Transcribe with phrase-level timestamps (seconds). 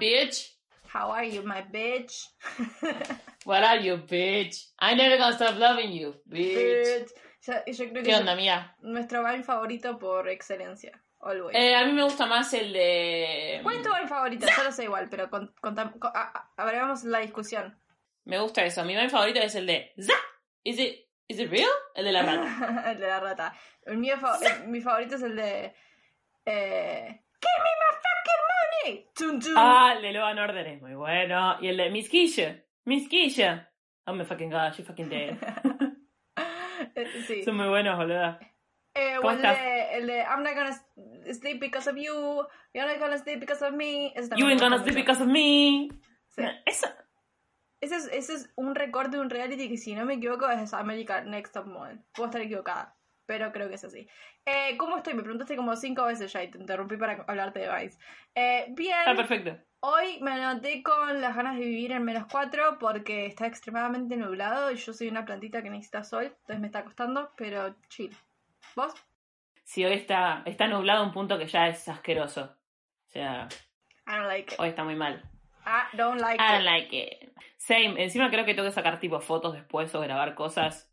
[0.00, 0.56] bitch?
[0.92, 2.26] How are you, my bitch?
[3.44, 4.66] What are you, bitch?
[4.80, 6.56] I'm never gonna stop loving you, bitch.
[6.56, 7.10] Bitch.
[7.46, 8.74] Yo, yo creo que ¿Qué onda, mía?
[8.82, 10.92] nuestro baile favorito por excelencia.
[11.20, 11.56] Always.
[11.56, 13.60] Eh, a mí me gusta más el de...
[13.62, 14.46] ¿Cuál es tu baile favorito?
[14.56, 17.78] Yo lo sé igual, pero con, contam- con- a- a- abramos la discusión.
[18.24, 18.84] Me gusta eso.
[18.84, 19.92] Mi baile favorito es el de...
[19.98, 20.12] ¿Za?
[20.64, 21.68] ¿Is it, is it real?
[21.94, 22.84] El de la rata.
[22.92, 23.54] el de la rata.
[23.84, 25.74] El mío el- mi favorito es el de.
[26.46, 27.96] Eh, Give me my
[29.14, 29.54] Tun, tun.
[29.56, 31.56] Ah, el de Law and Order es muy bueno.
[31.60, 32.62] Y el de Miss Keisha.
[32.84, 33.68] Miss Keisha.
[34.06, 35.36] Oh my fucking god, she fucking dead.
[36.94, 37.44] Eh, sí.
[37.44, 38.38] Son muy buenos, boludo.
[38.94, 40.72] Eh, ¿Cómo el de, el de I'm not gonna
[41.32, 42.46] sleep because of you.
[42.72, 44.12] You're not gonna sleep because of me.
[44.36, 45.90] You ain't gonna sleep because of me.
[46.34, 46.42] Sí.
[46.66, 46.88] Eso.
[47.80, 50.74] Ese es, ese es un recorte de un reality que, si no me equivoco, es
[50.74, 52.00] American Next Top Model.
[52.14, 52.96] Puedo estar equivocada,
[53.30, 54.08] pero creo que es así.
[54.44, 55.14] Eh, ¿Cómo estoy?
[55.14, 57.96] Me preguntaste como cinco veces ya y te interrumpí para hablarte de Vice.
[58.34, 58.98] Eh, bien.
[58.98, 59.56] Está perfecto.
[59.78, 64.72] Hoy me anoté con las ganas de vivir en menos 4 porque está extremadamente nublado
[64.72, 68.12] y yo soy una plantita que necesita sol, entonces me está costando, pero chill.
[68.74, 68.92] ¿Vos?
[69.62, 72.56] Sí, hoy está, está nublado a un punto que ya es asqueroso.
[73.06, 73.46] O sea,
[74.08, 74.58] I don't like it.
[74.58, 75.22] hoy está muy mal.
[75.64, 76.66] I don't like I don't it.
[76.66, 77.32] like it.
[77.58, 77.94] Same.
[78.02, 80.89] Encima creo que tengo que sacar tipo fotos después o grabar cosas.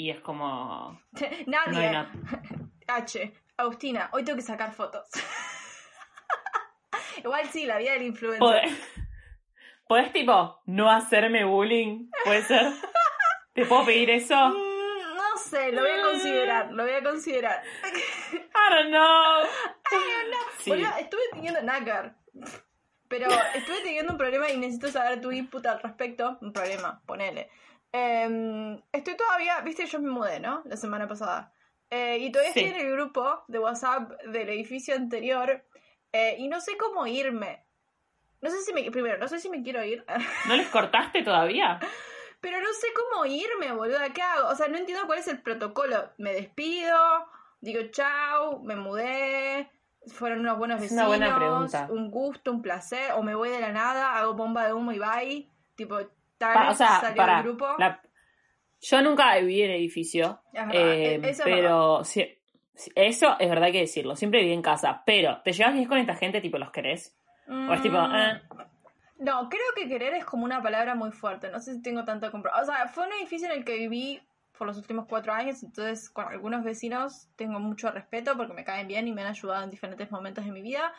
[0.00, 0.98] Y es como...
[1.46, 1.90] No Nadie.
[1.90, 2.10] nada.
[2.86, 3.34] H.
[3.58, 5.06] Agustina, hoy tengo que sacar fotos.
[7.18, 8.38] Igual sí, la vida del influencer.
[8.40, 8.72] ¿Podés,
[9.86, 12.08] podés, tipo no hacerme bullying?
[12.24, 12.72] ¿Puede ser?
[13.52, 14.34] ¿Te puedo pedir eso?
[14.34, 17.62] I Mm, no sé, lo voy a considerar, lo voy a considerar.
[18.70, 19.42] don't know.
[20.60, 20.70] Sí.
[20.70, 22.16] Boludo, estuve teniendo nácar.
[23.06, 26.38] Pero estuve teniendo un problema y necesito saber tu input al respecto.
[26.40, 27.50] Un problema, ponele.
[27.92, 30.62] Em, estoy todavía, viste, yo me mudé, ¿no?
[30.64, 31.52] La semana pasada.
[31.90, 32.60] Eh, y todavía Sí.
[32.60, 35.64] estoy en el grupo de WhatsApp del edificio anterior.
[36.12, 37.64] eh, y no sé cómo irme.
[38.40, 38.90] No sé si me.
[38.90, 40.04] Primero, no sé si me quiero ir.
[40.48, 41.78] ¿No les cortaste todavía?
[42.40, 44.12] Pero no sé cómo irme, boluda.
[44.12, 44.48] ¿Qué hago?
[44.48, 46.10] O sea, no entiendo cuál es el protocolo.
[46.18, 46.96] Me despido,
[47.60, 49.70] digo chau, me mudé,
[50.08, 51.86] fueron unos buenos vecinos, una buena pregunta.
[51.90, 54.98] un gusto, un placer, o me voy de la nada, hago bomba de humo y
[54.98, 55.48] bye.
[55.76, 56.00] Tipo,
[56.40, 57.34] Tal, o sea, salió para.
[57.36, 57.68] del grupo.
[57.78, 58.00] la-
[58.80, 60.40] Yo nunca viví en edificio.
[60.52, 62.38] Es eh, e- eso es pero sí-
[62.74, 64.16] sí, eso es verdad que decirlo.
[64.16, 65.02] Siempre viví en casa.
[65.04, 66.40] Pero, ¿te llevas bien con esta gente?
[66.40, 67.14] Tipo, ¿los querés?
[67.46, 68.42] O es tipo, Mm, eh.
[69.18, 71.50] No, creo que querer es como una palabra muy fuerte.
[71.50, 72.50] No sé si tengo tanto compro.
[72.58, 74.18] O sea, fue un edificio en el que viví
[74.56, 78.86] por los últimos cuatro años, entonces con algunos vecinos tengo mucho respeto porque me caen
[78.88, 80.92] bien y me han ayudado en diferentes momentos de mi vida.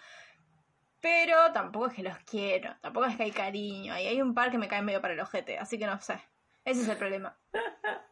[1.02, 3.98] Pero tampoco es que los quiero, tampoco es que hay cariño.
[3.98, 6.20] Y hay un par que me caen medio para el ojete, así que no sé.
[6.64, 7.36] Ese es el problema.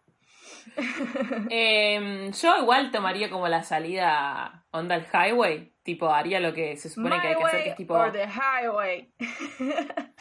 [1.49, 5.73] Em, yo igual tomaría como la salida onda al highway.
[5.83, 7.93] Tipo, haría lo que se supone que hay que hacer, que es tipo.
[7.95, 9.11] or the highway.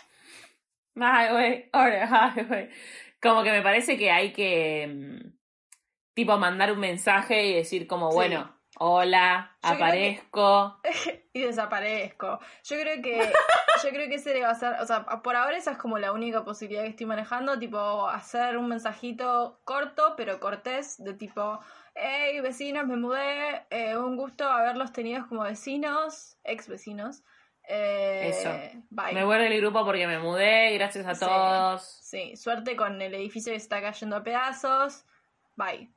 [0.95, 2.71] My way or the highway.
[3.21, 4.87] Como que me parece que hay que.
[4.87, 5.39] mm,
[6.15, 8.17] Tipo, mandar un mensaje y decir, como, Sí.
[8.17, 10.81] bueno, hola, Yo creo que- aparezco.
[11.33, 12.41] y desaparezco.
[12.65, 13.19] Yo creo que
[13.85, 15.99] yo creo que ese le va a ser, o sea, por ahora esa es como
[15.99, 21.61] la única posibilidad que estoy manejando, tipo hacer un mensajito corto pero cortés de tipo,
[21.95, 27.23] hey vecinos, me mudé, eh, un gusto haberlos tenido como vecinos, ex vecinos.
[27.71, 28.49] Eh, Eso.
[28.89, 29.13] Bye.
[29.13, 31.21] Me voy del grupo porque me mudé, gracias a Sí.
[31.27, 31.83] todos.
[32.03, 35.05] Sí, suerte con el edificio que se está cayendo a pedazos.
[35.55, 35.91] Bye.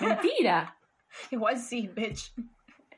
[0.00, 0.75] Mentira.
[1.30, 2.32] Igual sí, bitch.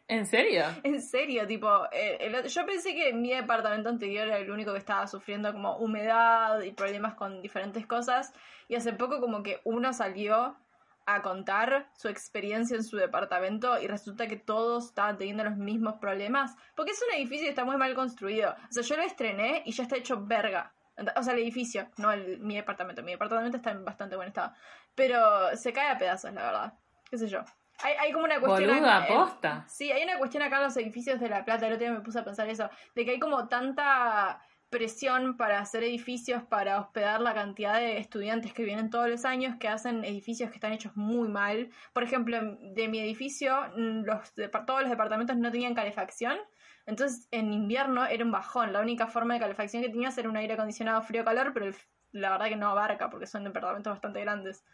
[0.09, 0.65] ¿En serio?
[0.85, 4.79] En serio, tipo, eh, el yo pensé que mi departamento anterior era el único que
[4.79, 8.33] estaba sufriendo como humedad y problemas con diferentes cosas.
[8.69, 10.57] Y hace poco como que uno salió
[11.05, 15.97] a contar su experiencia en su departamento y resulta que todos estaban teniendo los mismos
[16.01, 16.57] problemas.
[16.75, 18.53] Porque es un edificio que está muy mal construido.
[18.53, 20.73] O sea, yo lo estrené y ya está hecho verga.
[21.17, 23.03] O sea, el edificio, no el, mi departamento.
[23.03, 24.55] Mi departamento está en bastante buen estado.
[24.95, 26.73] Pero se cae a pedazos, la verdad.
[27.11, 27.45] ¿Qué sé yo?
[27.83, 28.71] Hay, hay como una cuestión...
[28.71, 29.65] Boluda, eh, posta.
[29.69, 32.01] Sí, hay una cuestión acá en los edificios de La Plata, el otro día me
[32.01, 37.21] puse a pensar eso, de que hay como tanta presión para hacer edificios, para hospedar
[37.23, 40.95] la cantidad de estudiantes que vienen todos los años, que hacen edificios que están hechos
[40.95, 41.71] muy mal.
[41.95, 44.33] Por ejemplo, de mi edificio, mm, los
[44.67, 46.37] todos los departamentos no tenían calefacción,
[46.85, 50.37] entonces en invierno era un bajón, la única forma de calefacción que tenías era un
[50.37, 51.77] aire acondicionado frío-calor, pero el-
[52.13, 54.65] la verdad que no abarca porque son departamentos bastante grandes.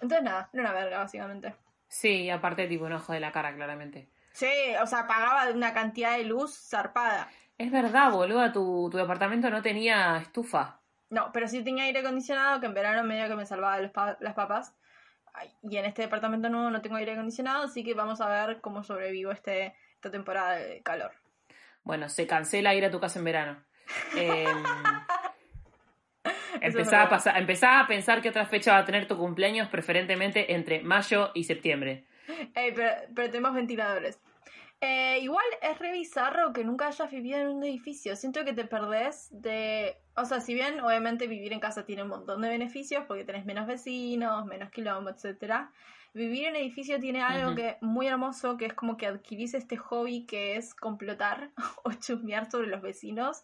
[0.00, 1.54] Entonces nada, era una verga básicamente.
[1.88, 4.08] Sí, y aparte, tipo, un ojo de la cara, claramente.
[4.32, 4.48] Sí,
[4.82, 7.28] o sea, pagaba una cantidad de luz zarpada.
[7.58, 10.80] Es verdad, boluda, tu, tu departamento no tenía estufa.
[11.08, 14.16] No, pero sí tenía aire acondicionado, que en verano medio que me salvaba los pa-
[14.20, 14.74] las papas.
[15.62, 18.82] Y en este departamento nuevo no tengo aire acondicionado, así que vamos a ver cómo
[18.82, 21.12] sobrevivo este, esta temporada de calor.
[21.84, 23.64] Bueno, se cancela ir a tu casa en verano.
[24.16, 24.64] Em,
[26.60, 30.54] empezaba, a pasar, empezaba a pensar qué otra fecha va a tener tu cumpleaños, preferentemente
[30.54, 32.04] entre mayo y septiembre.
[32.54, 34.20] Ey, pero, pero tenemos ventiladores.
[34.80, 38.14] Eh, igual es re bizarro que nunca hayas vivido en un edificio.
[38.14, 39.96] Siento que te perdés de.
[40.14, 43.46] O sea, si bien obviamente vivir en casa tiene un montón de beneficios porque tenés
[43.46, 45.70] menos vecinos, menos kilómetros, etcétera.
[46.12, 47.56] Vivir en edificio tiene algo Ujú.
[47.56, 51.50] que muy hermoso, que es como que adquirís este hobby que es complotar
[51.84, 53.42] o chusmear sobre los vecinos.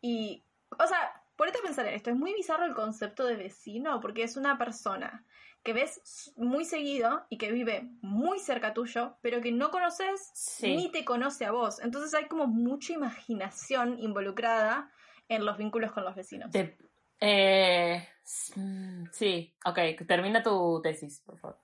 [0.00, 0.44] Y,
[0.78, 4.24] o sea, ponete a pensar en esto, es muy bizarro el concepto de vecino, porque
[4.24, 5.24] es una persona
[5.62, 10.74] que ves muy seguido y que vive muy cerca tuyo, pero que no conoces Sí.
[10.76, 11.80] ni te conoce a vos.
[11.80, 14.90] Entonces hay como mucha imaginación involucrada
[15.28, 16.50] en los vínculos con los vecinos.
[17.20, 18.08] Eh,
[18.56, 21.58] mm, sí, ok, termina tu tesis, por favor.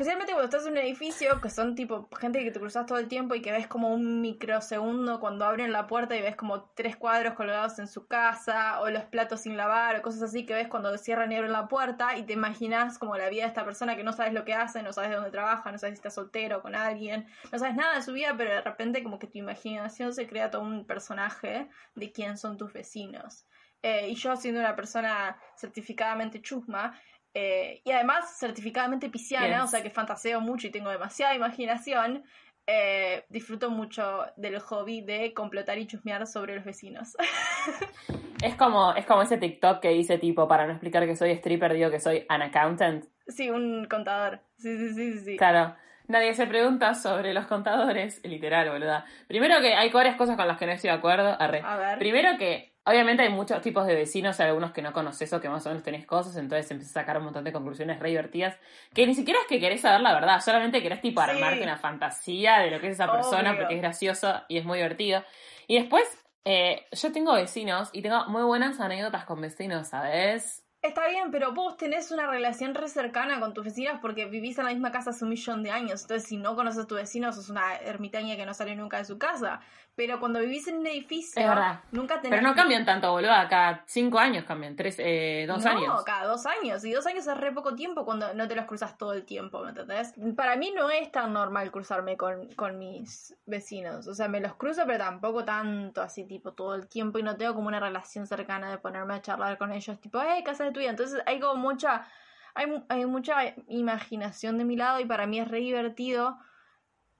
[0.00, 3.06] Especialmente cuando estás en un edificio, que son tipo gente que te cruzas todo el
[3.06, 6.96] tiempo y que ves como un microsegundo cuando abren la puerta y ves como tres
[6.96, 10.66] cuadros colgados en su casa, o los platos sin lavar, o cosas así que ves
[10.66, 13.94] cuando cierran y abren la puerta y te imaginas como la vida de esta persona
[13.94, 16.10] que no sabes lo que hace, no sabes de dónde trabaja, no sabes si está
[16.10, 19.38] soltero con alguien, no sabes nada de su vida, pero de repente como que tu
[19.38, 23.46] imaginación se crea todo un personaje de quién son tus vecinos.
[23.82, 26.98] Eh, y yo siendo una persona certificadamente chusma,
[27.34, 29.64] eh, y además certificadamente pisciana, Yes.
[29.64, 32.24] o sea que fantaseo mucho y tengo demasiada imaginación,
[32.66, 37.16] eh, disfruto mucho del hobby de complotar y chusmear sobre los vecinos.
[38.42, 41.74] Es como, es como ese TikTok que dice tipo, para no explicar que soy stripper,
[41.74, 43.04] digo que soy an accountant.
[43.28, 44.40] sí, un contador.
[44.56, 45.36] Sí, sí, sí, sí.
[45.36, 45.76] Claro,
[46.08, 49.04] nadie se pregunta sobre los contadores, literal, boluda.
[49.28, 51.36] Primero que hay varias cosas con las que no estoy de acuerdo.
[51.38, 51.60] Arre.
[51.62, 51.98] A ver.
[51.98, 55.48] Primero que, obviamente hay muchos tipos de vecinos, hay algunos que no conoces o que
[55.48, 58.56] más o menos tenés cosas, entonces empiezas a sacar un montón de conclusiones re divertidas,
[58.94, 61.30] que ni siquiera es que querés saber la verdad, solamente querés tipo Sí.
[61.30, 63.60] armarte una fantasía de lo que es esa persona, Obvio.
[63.60, 65.22] porque es gracioso y es muy divertido.
[65.66, 66.04] Y después,
[66.44, 70.64] eh, yo tengo vecinos y tengo muy buenas anécdotas con vecinos, ¿sabes?
[70.82, 74.64] Está bien, pero vos tenés una relación re cercana con tus vecinos porque vivís en
[74.64, 76.00] la misma casa hace un millón de años.
[76.02, 79.04] Entonces, si no conoces a tus vecinos, sos una ermitaña que no sale nunca de
[79.04, 79.60] su casa.
[79.94, 81.80] Pero cuando vivís en un edificio, Es verdad.
[81.90, 82.38] nunca tenés.
[82.38, 86.04] Pero no cambian tanto, boluda, cada cinco años cambian, tres, eh, dos no, años.
[86.04, 86.82] cada dos años.
[86.86, 89.62] Y dos años es re poco tiempo cuando no te los cruzas todo el tiempo,
[89.62, 90.14] ¿me entendés?
[90.34, 94.06] Para mí no es tan normal cruzarme con, con mis vecinos.
[94.06, 97.18] O sea, me los cruzo, pero tampoco tanto así, tipo, todo el tiempo.
[97.18, 100.42] Y no tengo como una relación cercana de ponerme a charlar con ellos, tipo, hey,
[100.42, 102.06] casa Entonces hay como mucha.
[102.54, 106.38] Hay, mu- hay mucha imaginación de mi lado y para mí es re divertido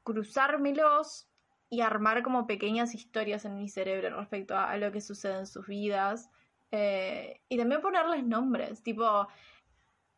[0.03, 1.29] cruzármelos
[1.69, 5.47] y armar como pequeñas historias en mi cerebro respecto a, a lo que sucede en
[5.47, 6.31] sus vidas.
[6.73, 9.29] Eh, y también ponerles nombres, tipo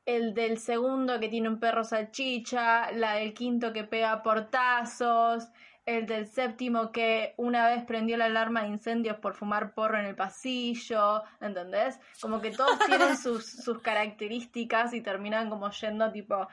[0.05, 5.49] el del segundo que tiene un perro salchicha, la del quinto que pega portazos,
[5.84, 10.06] el del séptimo que una vez prendió la alarma de incendios por fumar porro en
[10.06, 11.99] el pasillo, ¿entendés?
[12.20, 16.49] Como que todos tienen sus, sus características y terminan como yendo tipo...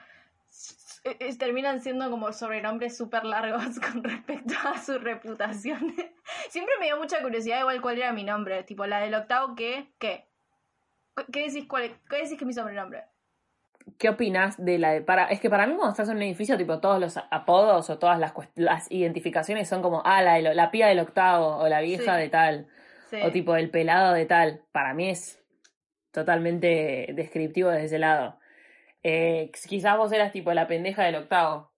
[0.50, 5.94] s- s- Terminan siendo como sobrenombres súper largos con respecto a su reputación.
[6.48, 8.64] Siempre me dio mucha curiosidad igual cuál era mi nombre.
[8.64, 9.92] Tipo, la del octavo, ¿qué?
[9.98, 10.26] ¿Qué?
[11.32, 13.04] ¿Qué decís, cuál, ¿Qué decís que es mi sobrenombre?
[13.98, 16.56] ¿Qué opinas de la de- para es que para mí cuando estás en un edificio
[16.56, 20.86] tipo todos los apodos o todas las las identificaciones son como ah la, la pía
[20.86, 22.20] del octavo o la vieja Sí.
[22.22, 22.68] de tal
[23.10, 23.18] Sí.
[23.22, 25.42] o tipo el pelado de tal para mí es
[26.12, 28.38] totalmente descriptivo desde ese lado
[29.02, 31.72] eh, quizás vos eras tipo la pendeja del octavo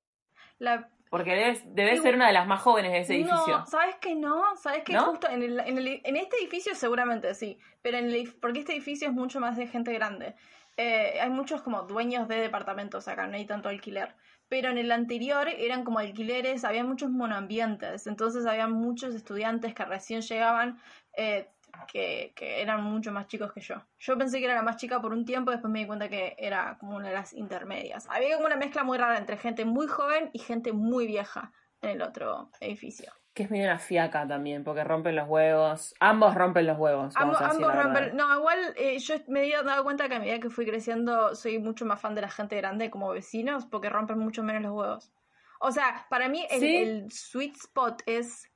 [0.58, 3.96] La- porque debes debes ser una de las más jóvenes de ese edificio No, ¿sabes
[3.96, 4.56] que no?
[4.56, 5.04] ¿Sabes que ¿No?
[5.04, 8.60] justo en, el, en, el- en este edificio seguramente sí, pero en el, edif- porque
[8.60, 10.34] este edificio es mucho más de gente grande.
[10.76, 14.14] Eh, hay muchos como dueños de departamentos acá, no hay tanto alquiler.
[14.48, 19.84] Pero en el anterior eran como alquileres, había muchos monoambientes, entonces había muchos estudiantes que
[19.84, 20.78] recién llegaban
[21.16, 21.48] eh,
[21.86, 23.76] que, que eran mucho más chicos que yo.
[23.98, 26.34] Yo pensé que era la más chica por un tiempo, después me di cuenta que
[26.38, 28.06] era como una de las intermedias.
[28.10, 31.90] Había como una mezcla muy rara entre gente muy joven y gente muy vieja en
[31.90, 33.12] el otro edificio.
[33.34, 37.38] Que es medio una fiaca también porque rompen los huevos ambos rompen los huevos Ambos,
[37.40, 38.12] rompen-.
[38.14, 41.58] No, igual eh, yo me he dado cuenta que a medida que fui creciendo soy
[41.58, 45.12] mucho más fan de la gente grande como vecinos porque rompen mucho menos los huevos.
[45.60, 46.76] O sea, para mí el, Sí.
[46.76, 48.50] el sweet spot es...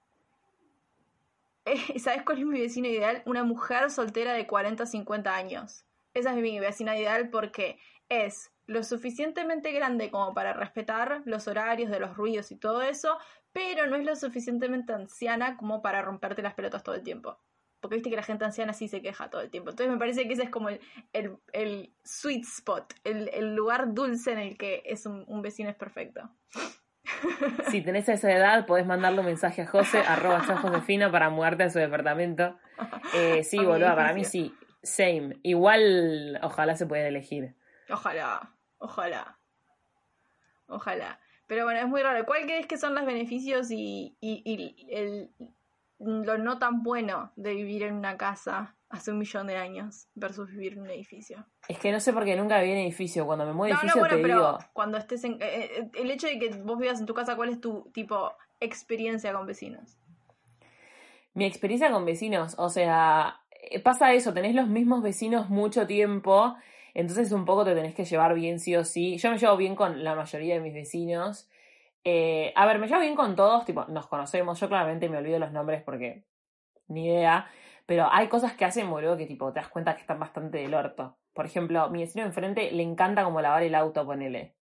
[1.64, 3.22] eh, ¿Sabes cuál es mi vecino ideal?
[3.26, 5.84] Una mujer soltera de 40 50 años.
[6.14, 7.78] Esa es mi vecina ideal porque
[8.08, 13.18] es lo suficientemente grande como para respetar los horarios de los ruidos y todo eso,
[13.52, 17.38] pero no es lo suficientemente anciana como para romperte las pelotas todo el tiempo.
[17.80, 19.70] Porque viste que la gente anciana sí se queja todo el tiempo.
[19.70, 20.80] Entonces me parece que ese es como el,
[21.12, 25.70] el, el sweet spot, el, el lugar dulce en el que es un, un vecino
[25.70, 26.28] es perfecto.
[27.70, 31.62] Si tenés esa edad, podés mandarle un mensaje a José, arroba ya Josefina, para mudarte
[31.62, 32.58] a su departamento.
[33.14, 34.52] Eh, sí, A mi boludo, para mí sí.
[34.82, 35.36] Same.
[35.42, 37.54] Igual, ojalá se pueda elegir.
[37.88, 39.38] Ojalá, ojalá.
[40.68, 41.20] Ojalá.
[41.46, 42.24] Pero bueno, es muy raro.
[42.26, 45.30] ¿Cuál crees que son los beneficios y, y, y el,
[45.98, 50.48] lo no tan bueno de vivir en una casa hace un millón de años versus
[50.50, 51.46] vivir en un edificio?
[51.68, 53.26] Es que no sé por qué nunca viví en edificio.
[53.26, 54.58] Cuando me muevo de No, no, edificio bueno, te pero digo.
[54.72, 55.32] cuando estés en...
[55.34, 58.32] eh, eh, el hecho de que vos vivas en tu casa, ¿cuál es tu, tipo,
[58.58, 59.96] experiencia con vecinos?
[61.34, 63.40] Mi experiencia con vecinos, o sea,
[63.70, 66.56] eh, pasa eso, tenés los mismos vecinos mucho tiempo,
[66.96, 69.18] entonces un poco te tenés que llevar bien sí o sí.
[69.18, 71.48] Yo me llevo bien con la mayoría de mis vecinos.
[72.04, 75.38] Eh, a ver, me llevo bien con todos, tipo, nos conocemos, yo claramente me olvido
[75.38, 76.24] los nombres porque
[76.88, 77.50] ni idea,
[77.84, 80.74] pero hay cosas que hacen, boludo, que tipo, te das cuenta que están bastante del
[80.74, 81.18] orto.
[81.34, 84.56] Por ejemplo, mi vecino enfrente le encanta como lavar el auto, ponele.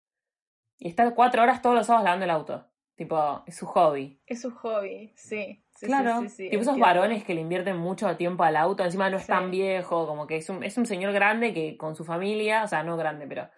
[0.79, 2.67] Y está cuatro horas todos los sábados lavando el auto.
[2.97, 4.21] Tipo, es su hobby.
[4.27, 5.64] Es su hobby, sí.
[5.75, 8.85] Sí, Claro, sí, sí, sí, tipo esos varones que le invierten mucho tiempo al auto,
[8.85, 11.95] encima no es tan viejo, como que es un, es un señor grande que con
[11.97, 13.49] su familia, o sea, no grande, pero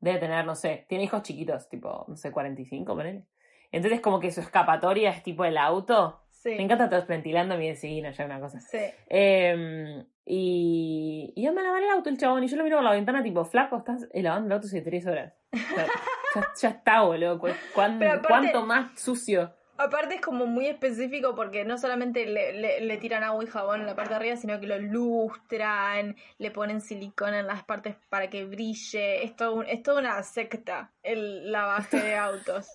[0.00, 3.24] debe tener, no sé, tiene hijos chiquitos, tipo, no sé, 45, ponele.
[3.72, 6.20] Entonces como que su escapatoria es tipo el auto.
[6.30, 8.60] Sí, Me encanta todo ventilando mi vecino, ya una cosa.
[8.60, 8.78] sí.
[9.08, 12.84] Eh, y, y yo me lavar el auto el chabón y yo lo miro por
[12.84, 15.32] la ventana tipo, flaco, estás lavando el auto hace tres horas.
[15.52, 15.86] O sea,
[16.34, 17.38] ya, ya está, boludo.
[17.38, 19.54] ¿Cu- cuán- Pero aparte- ¿Cuánto más sucio?
[19.76, 23.80] Aparte es como muy específico porque no solamente le, le- le tiran agua y jabón
[23.80, 27.96] en la parte de arriba, sino que lo lustran, le ponen silicona en las partes
[28.08, 29.24] para que brille.
[29.24, 32.68] Es, todo un- es toda una secta el lavaje de autos.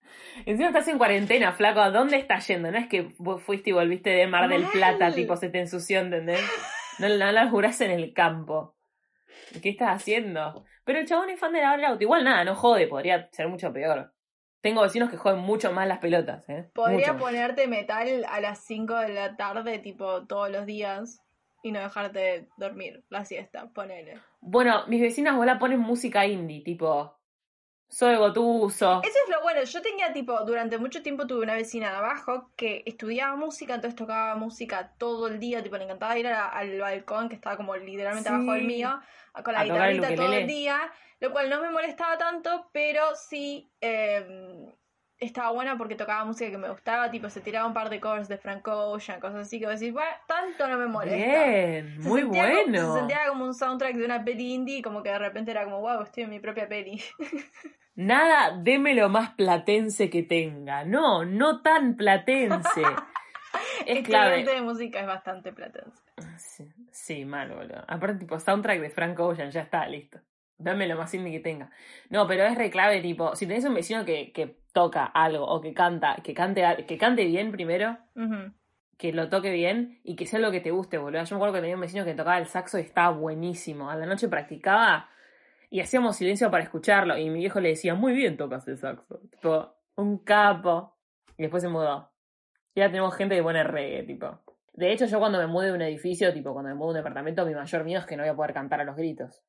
[0.46, 1.80] Encima estás en cuarentena, flaco.
[1.80, 2.70] ¿A dónde estás yendo?
[2.70, 4.70] No es que vos fuiste y volviste de Mar del Mal.
[4.72, 6.40] Plata, tipo, se te ensució, ¿entendés?
[6.98, 8.74] No, no la jurás en el campo.
[9.62, 10.64] ¿Qué estás haciendo?
[10.84, 12.02] Pero el chabón es fan de lavar el auto.
[12.02, 14.12] Igual nada, no jode, podría ser mucho peor.
[14.66, 16.68] Tengo vecinos que joden mucho más las pelotas, ¿eh?
[16.74, 21.22] Podría Mucho ponerte metal a las 5 de la tarde, tipo todos los días,
[21.62, 24.20] y no dejarte dormir la siesta, ponele.
[24.40, 27.16] Bueno, mis vecinas vos la ponen música indie, tipo.
[27.88, 29.02] Soy Gotuso.
[29.04, 29.62] Eso es lo bueno.
[29.62, 33.94] Yo tenía tipo, durante mucho tiempo tuve una vecina de abajo que estudiaba música, entonces
[33.96, 37.76] tocaba música todo el día, tipo, le encantaba ir a- al balcón que estaba como
[37.76, 38.34] literalmente Sí.
[38.34, 38.98] abajo del mío,
[39.44, 40.80] con la A guitarrita todo el día,
[41.20, 44.66] lo cual no me molestaba tanto, pero sí eh,
[45.18, 48.28] estaba buena porque tocaba música que me gustaba, tipo, se tiraba un par de covers
[48.28, 51.16] de Frank Ocean, cosas así que decís, bueno, tanto no me molesta.
[51.46, 52.92] Bien, Se muy como- bueno.
[52.92, 55.80] se sentía como un soundtrack de una peli indie, como que de repente era como,
[55.80, 57.02] wow, estoy en mi propia peli.
[57.94, 60.84] Nada, deme lo más platense que tenga.
[60.84, 62.82] No, no tan platense.
[63.86, 64.40] es clave.
[64.40, 66.02] Estudiante de música es bastante platense.
[66.36, 67.82] Sí, sí, mal, boludo.
[67.88, 70.18] Aparte, tipo, soundtrack de Frank Ocean, ya está, listo.
[70.58, 71.70] Dame lo más indie que tenga.
[72.08, 75.60] No, pero es re clave, tipo, si tenés un vecino que, que toca algo o
[75.60, 77.98] que canta, que cante, que cante bien primero,
[78.96, 81.22] que lo toque bien y que sea lo que te guste, boludo.
[81.24, 83.90] Yo me acuerdo que tenía un vecino que tocaba el saxo y estaba buenísimo.
[83.90, 85.08] A la noche practicaba
[85.70, 87.18] y hacíamos silencio para escucharlo.
[87.18, 89.20] Y mi viejo le decía, muy bien tocas el saxo.
[89.30, 90.96] Tipo, un capo.
[91.36, 92.10] Y después se mudó.
[92.74, 94.40] Y ya tenemos gente que pone reggae, tipo.
[94.72, 97.04] De hecho, yo cuando me mude de un edificio, tipo, cuando me mudo de un
[97.04, 99.42] departamento, mi mayor miedo es que no voy a poder cantar a los gritos.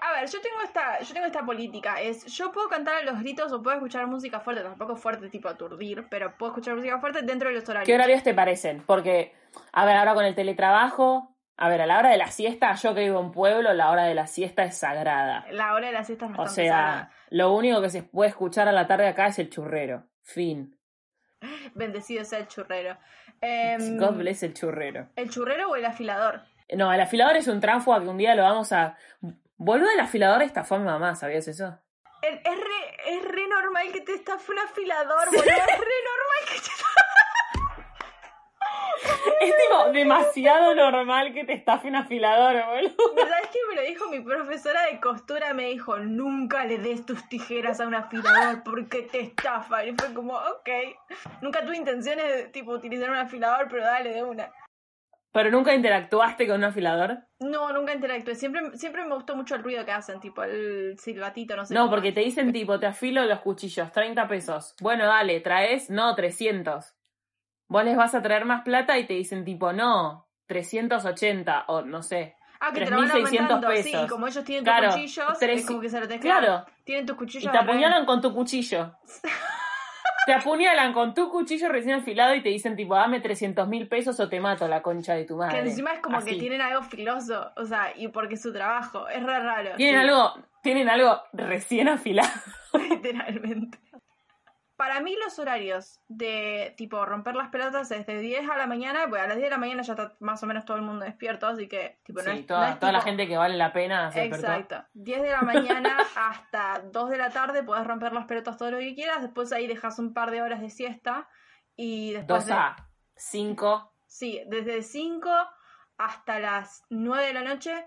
[0.00, 3.20] A ver, yo tengo esta, yo tengo esta política, es, yo puedo cantar a los
[3.20, 7.22] gritos o puedo escuchar música fuerte, tampoco fuerte tipo aturdir, pero puedo escuchar música fuerte
[7.22, 7.86] dentro de los horarios.
[7.86, 8.82] ¿Qué horarios te parecen?
[8.86, 9.32] Porque,
[9.72, 12.94] a ver, ahora con el teletrabajo, a ver, a la hora de la siesta, yo
[12.94, 15.46] que vivo en pueblo, la hora de la siesta es sagrada.
[15.50, 17.10] La hora de la siesta es O bastante sea, sagrada.
[17.30, 20.04] lo único que se puede escuchar a la tarde acá es el churrero.
[20.22, 20.76] Fin.
[21.74, 22.96] Bendecido sea el churrero.
[23.40, 25.08] Em, God bless el churrero.
[25.16, 26.42] ¿El churrero o el afilador?
[26.74, 28.96] No, el afilador es un tránsfuga que un día lo vamos a.
[29.56, 31.78] Boludo, el afilador estafó a mi mamá, ¿sabías eso?
[32.22, 35.42] Es, es re, es re normal que te estafe un afilador, boludo.
[35.42, 36.70] Es re normal que te
[39.40, 43.28] Es tipo demasiado normal que te estafe un afilador, boludo.
[43.28, 45.54] ¿Sabes qué me lo dijo mi profesora de costura?
[45.54, 49.84] Me dijo, nunca le des tus tijeras a un afilador porque te estafa.
[49.84, 50.70] Y fue como, ok.
[51.42, 54.50] Nunca tuve intenciones de tipo utilizar un afilador, pero dale de una.
[55.34, 57.18] Pero nunca interactuaste con un afilador.
[57.40, 58.36] No, nunca interactué.
[58.36, 61.74] Siempre, siempre me gustó mucho el ruido que hacen, tipo el silbatito, no sé.
[61.74, 62.14] No, porque es.
[62.14, 64.76] te dicen tipo, te afilo los cuchillos, 30 pesos.
[64.80, 66.94] Bueno, dale, traes, no, 300.
[67.66, 72.04] Vos les vas a traer más plata y te dicen tipo, no, 380 o no
[72.04, 72.36] sé.
[72.60, 73.82] Ah, que te lo van 3.600 aumentando, sí.
[73.82, 74.04] pesos.
[74.04, 76.64] Y como ellos tienen tus cuchillos, tres- es como que se lo claro.
[76.84, 77.48] Tienen tus cuchillos.
[77.48, 78.92] Y te apuñalan con tu cuchillo.
[80.26, 84.18] Te apuñalan con tu cuchillo recién afilado y te dicen tipo, dame 300 mil pesos
[84.20, 85.62] o te mato la concha de tu madre.
[85.62, 89.08] Que encima es como que tienen algo filoso, o sea, y porque es su trabajo,
[89.08, 89.76] es re raro.
[89.76, 92.30] Tienen sí, algo, tienen algo recién afilado.
[92.90, 93.78] Literalmente.
[94.76, 99.06] Para mí los horarios de tipo romper las pelotas es de 10 a la mañana,
[99.08, 101.04] pues a las 10 de la mañana ya está más o menos todo el mundo
[101.04, 103.36] despierto, así que tipo no Sí, es, toda, no es toda la tipo- gente que
[103.36, 104.46] vale la pena se despertó.
[104.52, 104.88] Exacto.
[104.94, 108.78] 10 de la mañana hasta 2 de la tarde puedes romper las pelotas todo lo
[108.78, 111.28] que quieras, después ahí dejas un par de horas de siesta
[111.76, 112.76] y después 2 de- a
[113.16, 113.92] 5.
[114.06, 115.30] Sí, desde 5
[115.98, 117.86] hasta las 9 de la noche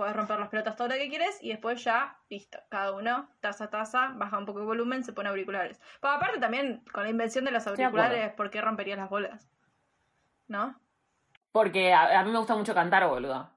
[0.00, 3.64] puedes romper las pelotas todo lo que quieres y después ya, listo, cada uno, taza
[3.64, 5.78] a taza, baja un poco el volumen, se pone auriculares.
[6.00, 9.50] Pero aparte también, con la invención de los auriculares, ¿por qué romperías las bolas?
[10.48, 10.74] ¿No?
[11.52, 13.50] Porque a, a mí me gusta mucho cantar, boludo.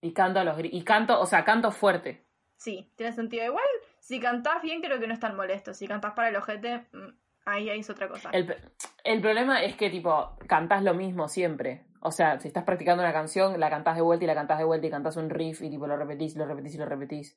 [0.00, 2.24] Y canto a los Y canto, o sea, canto fuerte.
[2.56, 3.44] Sí, tiene sentido.
[3.44, 3.66] Igual,
[3.98, 5.74] si cantás bien, creo que no es tan molesto.
[5.74, 7.08] Si cantás para el ojete, mm,
[7.44, 8.30] ahí, ahí es otra cosa.
[8.32, 8.56] El,
[9.04, 11.84] el problema es que, tipo, cantás lo mismo siempre.
[12.06, 14.64] O sea, si estás practicando una canción, la cantás de vuelta y la cantás de
[14.64, 17.36] vuelta y cantás un riff y, tipo, lo repetís, lo repetís y lo repetís.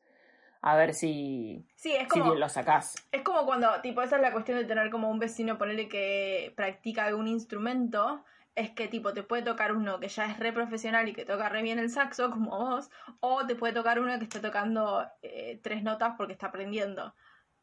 [0.61, 2.93] A ver si, Sí, es si como, lo sacás.
[3.11, 6.53] es como cuando, tipo, esa es la cuestión de tener como un vecino, ponerle que
[6.55, 8.23] practica algún instrumento.
[8.53, 11.49] Es que, tipo, te puede tocar uno que ya es re profesional y que toca
[11.49, 15.59] re bien el saxo, como vos, o te puede tocar uno que está tocando eh,
[15.63, 17.15] tres notas porque está aprendiendo.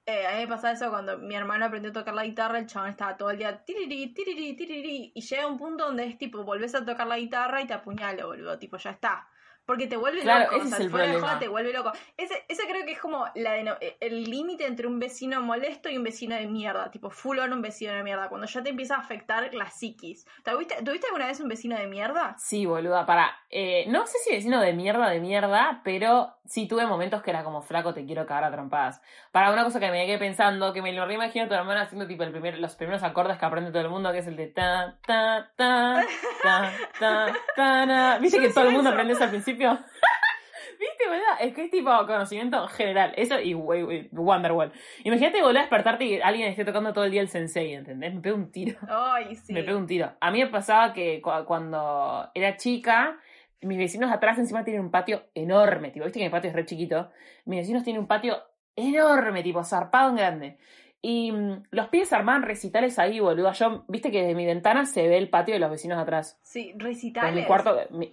[0.08, 2.66] Eh, a mí me pasa eso cuando mi hermano aprendió a tocar la guitarra, el
[2.66, 6.44] chabón estaba todo el día tiriri, tiriri, tiriri, y llega un punto donde es tipo,
[6.44, 9.28] volvés a tocar la guitarra y te apuñalo, boludo, tipo, ya está.
[9.66, 11.28] Porque te vuelve Claro, loco, ese o sea, es el fuera de problema.
[11.28, 11.92] joda te vuelve loco.
[12.16, 15.88] Ese, ese creo que es como la de no- el límite entre un vecino molesto
[15.90, 18.70] y un vecino de mierda, tipo, full on un vecino de mierda, cuando ya te
[18.70, 20.26] empieza a afectar la psiquis.
[20.44, 22.36] ¿Tuviste, ¿Tuviste alguna vez un vecino de mierda?
[22.38, 23.36] Sí, boluda, para.
[23.50, 27.42] eh, no sé si vecino de mierda, de mierda, pero sí tuve momentos que era
[27.42, 29.02] como flaco, te quiero cagar a trompadas.
[29.32, 32.06] Para una cosa que me quedé pensando, que me lo reimagino a tu hermana haciendo
[32.06, 34.46] tipo el primer, los primeros acordes que aprende todo el mundo, que es el de
[34.46, 36.04] ta, ta, ta,
[36.42, 38.18] ta, ta, ta, na.
[38.18, 39.55] ¿Viste Yo que todo el mundo aprende eso al principio?
[40.78, 41.36] ¿Viste, boluda?
[41.40, 43.12] Es que es tipo conocimiento general.
[43.16, 44.72] Eso y Wonderwall.
[45.04, 48.14] Imagínate volver a despertarte y alguien esté tocando todo el día el sensei, ¿entendés?
[48.14, 48.78] Me pego un tiro.
[48.88, 49.52] Ay, sí.
[49.52, 50.12] Me pego un tiro.
[50.20, 53.18] A mí me pasaba que cu- cuando era chica,
[53.62, 56.66] mis vecinos atrás encima tienen un patio enorme, tipo, viste que mi patio es re
[56.66, 57.10] chiquito.
[57.46, 58.42] Mis vecinos tienen un patio
[58.74, 60.58] enorme, tipo, zarpado en grande.
[61.00, 63.52] Y mm, los pibes armaban recitales ahí, boludo.
[63.52, 66.38] Yo, viste que desde mi ventana se ve el patio de los vecinos atrás.
[66.42, 67.34] Sí, Pues recitales.
[67.34, 68.12] mi cuarto, mi,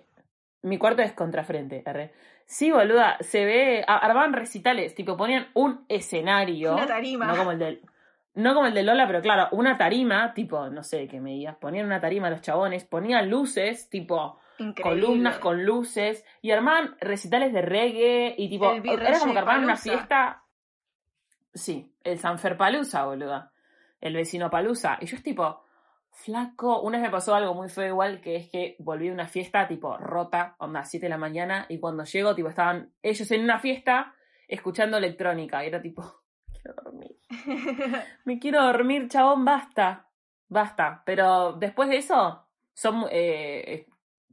[0.63, 2.11] mi cuarto es contrafrente, arre.
[2.45, 6.73] Sí, boluda, se ve, armaban recitales, tipo, ponían un escenario.
[6.73, 7.27] Una tarima.
[7.27, 7.81] No como el del,
[8.33, 11.85] no como el de Lola, pero claro, una tarima, tipo, no sé qué medías, ponían
[11.85, 15.05] una tarima los chabones, ponían luces, tipo, Increíble.
[15.05, 19.77] columnas con luces, y armaban recitales de reggae, y tipo, era como que armaban una
[19.77, 20.43] fiesta.
[21.53, 23.51] Sí, el Sanfer Palusa, boluda.
[24.01, 24.97] El vecino Palusa.
[24.99, 25.63] Y yo es tipo,
[26.13, 26.81] flaco.
[26.81, 29.67] Una vez me pasó algo muy feo igual, que es que volví de una fiesta,
[29.67, 33.59] tipo, rota, onda, 7 de la mañana, y cuando llego, tipo, estaban ellos en una
[33.59, 34.13] fiesta
[34.47, 36.21] escuchando electrónica, y era tipo,
[36.51, 37.17] quiero dormir.
[38.25, 40.07] Me quiero dormir, chabón, basta.
[40.47, 41.01] Basta.
[41.05, 43.87] Pero después de eso, son, eh,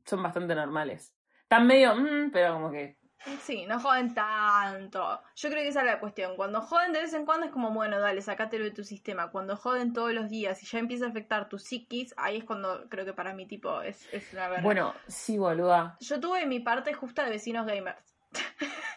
[0.05, 1.15] son bastante normales.
[1.43, 3.00] Están medio, mm, pero como que.
[3.43, 5.21] Sí, no joden tanto.
[5.37, 6.37] Yo creo que esa es la cuestión.
[6.37, 9.31] Cuando joden de vez en cuando es como, bueno, dale, sacátelo de tu sistema.
[9.31, 12.89] Cuando joden todos los días y ya empieza a afectar tu psiquis, ahí es cuando
[12.89, 14.65] creo que para mí, tipo, es, es una verdad.
[14.65, 15.97] Bueno, sí, boluda.
[16.01, 18.17] Yo tuve mi parte justa de vecinos gamers.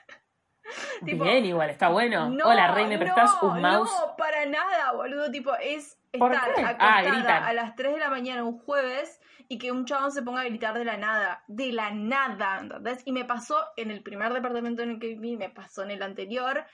[1.05, 2.29] Tipo, Bien, igual, está bueno.
[2.29, 3.91] No, Hola, Rey, ¿me prestás no, un mouse?
[3.91, 5.29] No, para nada, boludo.
[5.29, 6.75] Tipo, es ¿Por estar?
[6.79, 10.21] Ah, acostada a las 3 de la mañana un jueves y que un chabón se
[10.21, 11.43] ponga a gritar de la nada.
[11.47, 13.01] De la nada, ¿entendés?
[13.05, 16.03] Y me pasó en el primer departamento en el que viví, me pasó en el
[16.03, 16.65] anterior.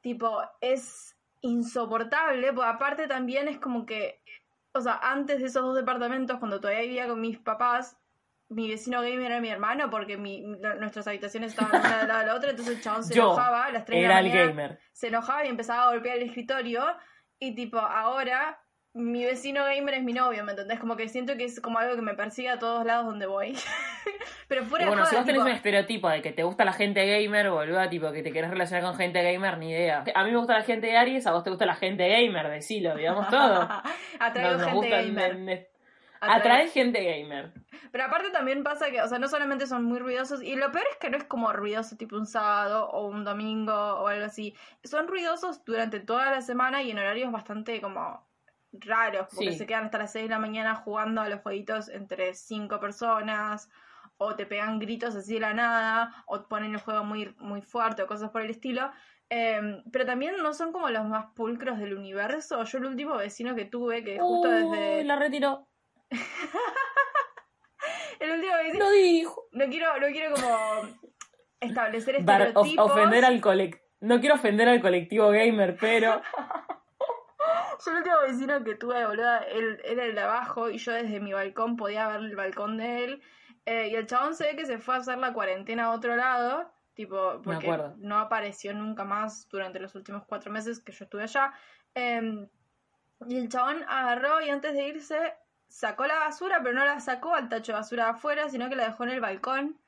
[0.00, 4.22] Tipo, es insoportable, porque aparte también es como que,
[4.72, 7.96] o sea, antes de esos dos departamentos, cuando todavía vivía con mis papás,
[8.48, 12.26] mi vecino gamer era mi hermano, porque mi, nuestras habitaciones estaban una al lado de
[12.26, 14.80] la otra, entonces el chabón se Yo enojaba a las 3 de la mañana gamer.
[14.92, 16.84] se enojaba y empezaba a golpear el escritorio.
[17.38, 18.62] Y tipo, ahora
[18.94, 20.78] mi vecino gamer es mi novio, ¿me entendés?
[20.78, 23.56] Como que siento que es como algo que me persigue a todos lados donde voy.
[24.48, 26.64] Pero fuera Y bueno, de si vos tenés tipo, un estereotipo de que te gusta
[26.66, 30.04] la gente gamer, boluda, tipo que te querés relacionar con gente gamer, ni idea.
[30.14, 32.48] A mí me gusta la gente de Aries, a vos te gusta la gente gamer,
[32.50, 33.66] decilo, digamos todo.
[34.20, 35.30] atraigo Nos- nos gente gamer.
[35.32, 35.66] el-
[36.24, 37.50] Atrae gente gamer.
[37.90, 40.84] Pero aparte también pasa que, o sea, no solamente son muy ruidosos, y lo peor
[40.92, 44.54] es que no es como ruidoso tipo un sábado o un domingo o algo así.
[44.84, 48.24] Son ruidosos durante toda la semana y en horarios bastante como
[48.72, 49.58] raros, porque Sí.
[49.58, 53.68] se quedan hasta las 6 de la mañana jugando a los jueguitos entre cinco personas,
[54.16, 58.02] o te pegan gritos así de la nada, o ponen el juego muy, muy fuerte
[58.02, 58.90] o cosas por el estilo.
[59.30, 62.62] Eh, pero también no son como los más pulcros del universo.
[62.64, 65.04] Yo el último vecino que tuve, que justo Uy, desde...
[65.04, 65.66] la retiró.
[68.20, 68.84] El último vecino...
[68.84, 69.44] Lo dijo.
[69.52, 70.58] No quiero, no quiero como
[71.60, 72.90] establecer Bar- of- estereotipos.
[72.92, 73.82] ofender al colectivo.
[74.00, 76.20] No quiero ofender al colectivo gamer, pero
[77.84, 81.20] Yo el último vecino que tuve, boluda, él era el de abajo y yo desde
[81.20, 83.22] mi balcón podía ver el balcón de él.
[83.64, 86.16] Eh, y el chabón se ve que se fue a hacer la cuarentena a otro
[86.16, 91.24] lado, tipo, porque no apareció nunca más durante los últimos cuatro meses que yo estuve
[91.24, 91.52] allá.
[91.94, 92.48] Em,
[93.26, 95.34] y el chabón agarró y antes de irse
[95.68, 98.76] sacó la basura, pero no la sacó al tacho de basura de afuera, sino que
[98.76, 99.81] la dejó en el balcón.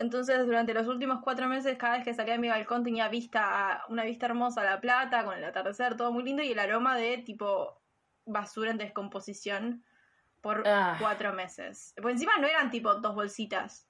[0.00, 3.72] Entonces, durante los últimos cuatro meses, cada vez que salía de mi balcón tenía vista
[3.74, 6.58] a, una vista hermosa a la plata, con el atardecer, todo muy lindo, y el
[6.58, 7.78] aroma de tipo
[8.24, 9.84] basura en descomposición
[10.40, 10.96] por Ah.
[10.98, 11.92] cuatro meses.
[12.00, 13.86] Por encima no eran tipo dos bolsitas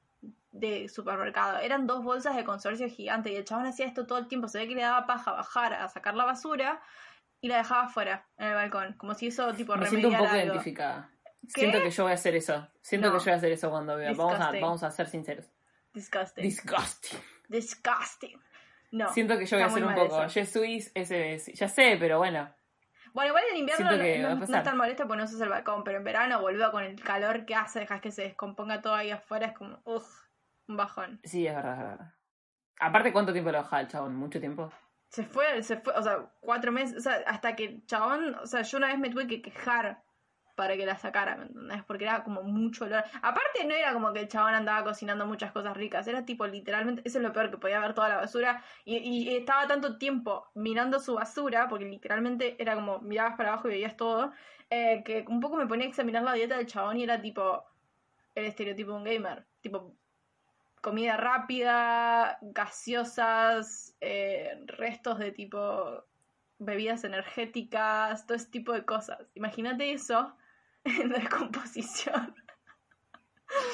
[0.50, 4.26] de supermercado, eran dos bolsas de consorcio gigante, y el chabón hacía esto todo el
[4.26, 6.82] tiempo, se ve que le daba paja bajar a sacar la basura
[7.40, 10.28] y la dejaba afuera, en el balcón, como si eso tipo Me siento un poco
[10.28, 10.44] algo.
[10.44, 11.08] identificada.
[11.54, 11.60] ¿Qué?
[11.60, 12.66] Siento que yo voy a hacer eso.
[12.82, 13.12] Siento No.
[13.14, 14.12] que yo voy a hacer eso cuando vea.
[14.12, 15.48] Vamos a, vamos a ser sinceros.
[15.92, 16.42] Disgusting.
[16.44, 17.20] Disgusting.
[17.48, 18.40] Disgusting.
[18.92, 19.12] No.
[19.12, 20.22] Siento que yo voy a hacer un poco.
[20.24, 20.28] eso.
[20.40, 21.38] Je suis ese.
[21.54, 22.52] Ya sé, pero bueno.
[23.12, 25.82] Bueno, igual en invierno no, no- no es tan molesto porque no usas el balcón,
[25.82, 29.10] pero en verano, boludo, con el calor que hace, dejas que se descomponga todo ahí
[29.10, 30.06] afuera, es como, uff,
[30.68, 31.20] un bajón.
[31.24, 32.14] Sí, es verdad, es verdad.
[32.78, 34.14] Aparte, ¿cuánto tiempo lo dejaba el chabón?
[34.14, 34.72] ¿Mucho tiempo?
[35.08, 38.46] Se fue, se fue, o sea, cuatro meses, o sea, hasta que el chabón, o
[38.46, 40.02] sea, yo una vez me tuve que quejar
[40.60, 41.82] para que la sacara, ¿me entendés?
[41.84, 43.02] Porque era como mucho olor.
[43.22, 47.00] Aparte no era como que el chabón andaba cocinando muchas cosas ricas, era tipo literalmente,
[47.06, 51.00] eso es lo peor, que podía ver toda la basura y, estaba tanto tiempo mirando
[51.00, 54.32] su basura, porque literalmente era como mirabas para abajo y veías todo,
[54.68, 57.64] eh, que un poco me ponía a examinar la dieta del chabón y era tipo
[58.34, 59.96] el estereotipo de un gamer, tipo
[60.82, 66.04] comida rápida, gaseosas, eh, restos de tipo
[66.58, 69.18] bebidas energéticas, todo ese tipo de cosas.
[69.34, 70.36] Imagínate eso
[71.00, 72.34] en descomposición.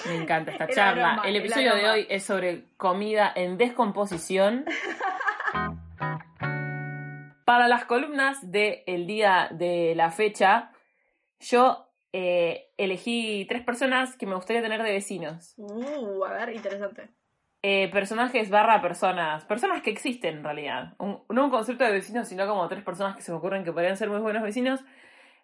[0.06, 1.06] Me encanta esta El charla.
[1.12, 4.64] aroma, el el episodio de hoy es sobre comida en descomposición.
[7.44, 10.72] Para las columnas del día de la fecha,
[11.38, 15.54] yo eh, elegí tres personas que me gustaría tener de vecinos.
[15.56, 17.10] Uh, a ver, interesante.
[17.62, 19.44] Eh, personajes barra personas.
[19.44, 20.94] Personas que existen en realidad.
[20.98, 23.72] Un- no un concepto de vecinos, sino como tres personas que se me ocurren que
[23.72, 24.80] podrían ser muy buenos vecinos.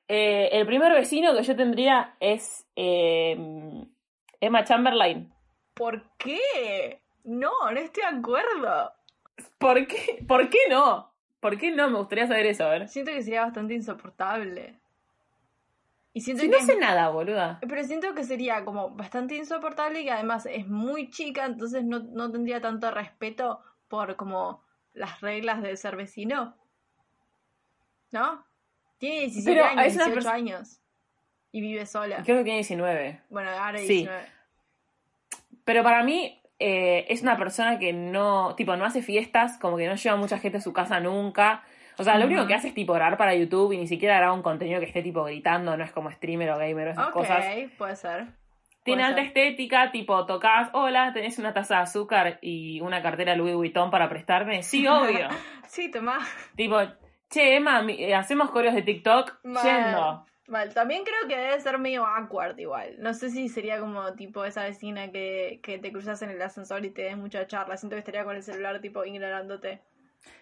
[0.08, 3.36] Eh, el primer vecino que yo tendría es eh,
[4.40, 5.32] Emma Chamberlain.
[5.74, 7.00] ¿Por qué?
[7.24, 8.92] No, no estoy de acuerdo.
[9.58, 10.24] ¿Por qué?
[10.26, 11.12] ¿Por qué no?
[11.40, 11.88] ¿Por qué no?
[11.88, 12.88] Me gustaría saber eso, a ver.
[12.88, 14.80] Siento que sería bastante insoportable.
[16.12, 17.58] Y siento Si que no sé nada, boluda.
[17.66, 22.00] Pero siento que sería como bastante insoportable y que además es muy chica, entonces no,
[22.00, 24.62] no tendría tanto respeto por como
[24.92, 26.56] las reglas de ser vecino.
[28.10, 28.44] ¿No?
[29.02, 30.80] Tiene 17 Pero años, es una 18 pers- años.
[31.50, 32.22] Y vive sola.
[32.24, 33.20] Creo que tiene 19.
[33.30, 33.86] Bueno, ahora Sí.
[33.88, 34.22] 19.
[35.64, 39.88] Pero para mí eh, es una persona que no, tipo, no hace fiestas, como que
[39.88, 41.64] no lleva mucha gente a su casa nunca.
[41.98, 44.32] O sea, lo único que hace es tipo grabar para YouTube y ni siquiera graba
[44.32, 47.12] un contenido que esté tipo gritando, no es como streamer o gamer o esas Ok,
[47.12, 47.44] cosas.
[47.76, 48.26] puede ser.
[48.84, 49.26] Tiene puede alta ser.
[49.26, 54.08] estética, tipo, tocas, hola, tenés una taza de azúcar y una cartera Louis Vuitton para
[54.08, 54.62] prestarme.
[54.62, 55.28] Sí, obvio.
[55.68, 56.18] Sí, toma.
[56.56, 56.76] tipo,
[57.32, 59.62] che, Emma, eh, hacemos coreos de TikTok Mal.
[59.64, 60.26] yendo.
[60.48, 60.74] Mal.
[60.74, 62.96] También creo que debe ser medio awkward igual.
[62.98, 66.84] No sé si sería como tipo esa vecina que, que te cruzas en el ascensor
[66.84, 67.76] y te des mucha charla.
[67.76, 69.80] Siento que estaría con el celular tipo ignorándote.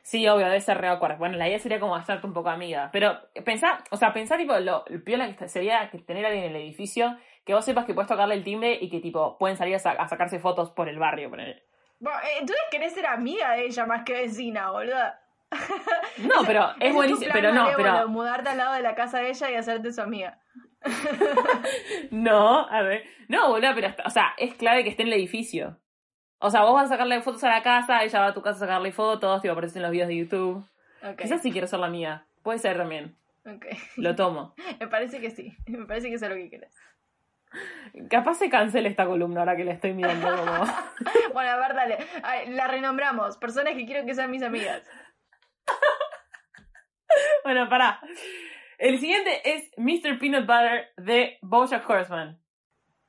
[0.02, 1.16] Sí, obvio, debe ser re awkward.
[1.18, 2.90] Bueno, la idea sería como hacerte un poco amiga.
[2.92, 6.46] Pero pensá, o sea, pensá tipo lo, lo piola que sería que tener a alguien
[6.46, 9.56] en el edificio, que vos sepas que puedes tocarle el timbre y que tipo pueden
[9.56, 11.30] salir a, sa- a sacarse fotos por el barrio.
[11.30, 11.62] ponele.
[11.98, 15.20] Bueno, eh, entonces querés ser amiga de ella más que vecina, boluda.
[16.18, 17.30] No, pero es tu buenísimo.
[17.32, 18.08] Pero no, pero.
[18.08, 20.38] Mudarte al lado de la casa de ella y hacerte su amiga.
[22.10, 23.04] No, a ver.
[23.28, 25.78] No, boludo, pero hasta- o sea, es clave que esté en el edificio.
[26.38, 28.56] O sea, vos vas a sacarle fotos a la casa, ella va a tu casa
[28.56, 30.64] a sacarle fotos, tipo aparecen en los videos de YouTube.
[31.02, 31.16] Ok.
[31.20, 32.24] Quizás sí quiero ser la mía.
[32.42, 33.16] Puede ser también.
[33.46, 33.66] ok.
[33.96, 34.54] Lo tomo.
[34.80, 35.54] Me parece que sí.
[35.66, 36.74] Me parece que eso es lo que querés.
[38.08, 40.52] Capaz se cancele esta columna ahora que la estoy mirando como.
[41.34, 41.98] Bueno, a ver, dale.
[42.54, 43.36] La renombramos.
[43.38, 44.82] Personas que quiero que sean mis amigas.
[47.44, 48.00] Bueno, pará.
[48.78, 50.18] El siguiente es Mr.
[50.18, 52.38] Peanut Butter de Bojack Horseman.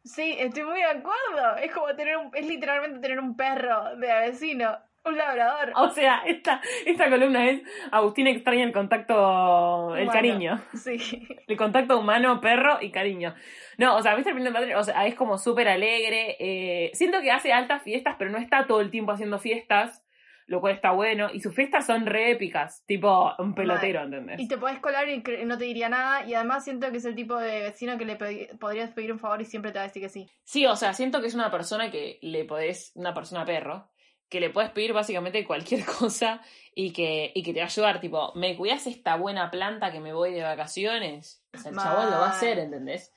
[0.04, 1.58] Sí, estoy muy de acuerdo.
[1.62, 5.72] Es como tener un, es literalmente tener un perro de vecino, un labrador.
[5.76, 7.62] O sea, esta, esta columna es
[7.92, 10.12] Agustín extraña el contacto, el Humano.
[10.12, 10.62] cariño.
[10.74, 10.98] Sí.
[11.48, 13.36] El contacto humano, perro y cariño.
[13.78, 14.34] No, o sea, Mr.
[14.34, 16.38] Peanut Butter, o sea, es como súper alegre.
[16.40, 20.04] eh, siento que hace altas fiestas, pero no está todo el tiempo haciendo fiestas,
[20.48, 21.30] lo cual está bueno.
[21.32, 24.40] Y sus fiestas son re épicas, tipo un pelotero, ¿entendés?
[24.40, 26.26] Y te podés colar y no te diría nada.
[26.26, 28.18] Y además siento que es el tipo de vecino que le
[28.60, 30.30] podrías pedir un favor y siempre te va a decir que sí.
[30.44, 33.90] Sí, o sea, siento que es una persona que le podés, una persona perro,
[34.30, 36.42] que le puedes pedir básicamente cualquier cosa
[36.74, 38.00] y que, y que te va a ayudar.
[38.00, 41.44] Tipo, ¿me cuidas esta buena planta que me voy de vacaciones?
[41.54, 42.60] O sea, el chabón lo va a hacer.
[42.60, 43.14] ¿entendés?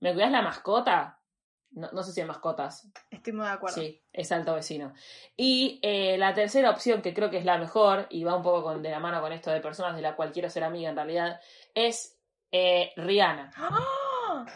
[0.00, 1.20] ¿Me cuidas la mascota?
[1.74, 2.88] No, no sé si hay mascotas.
[3.10, 3.76] Estoy muy de acuerdo.
[3.76, 4.94] Sí, es alto vecino.
[5.36, 8.62] Y eh, la tercera opción, que creo que es la mejor, y va un poco
[8.62, 10.96] con, de la mano con esto de personas de la cual quiero ser amiga en
[10.96, 11.40] realidad,
[11.74, 12.18] es
[12.52, 13.50] eh, Rihanna.
[13.56, 14.46] ¡Ah!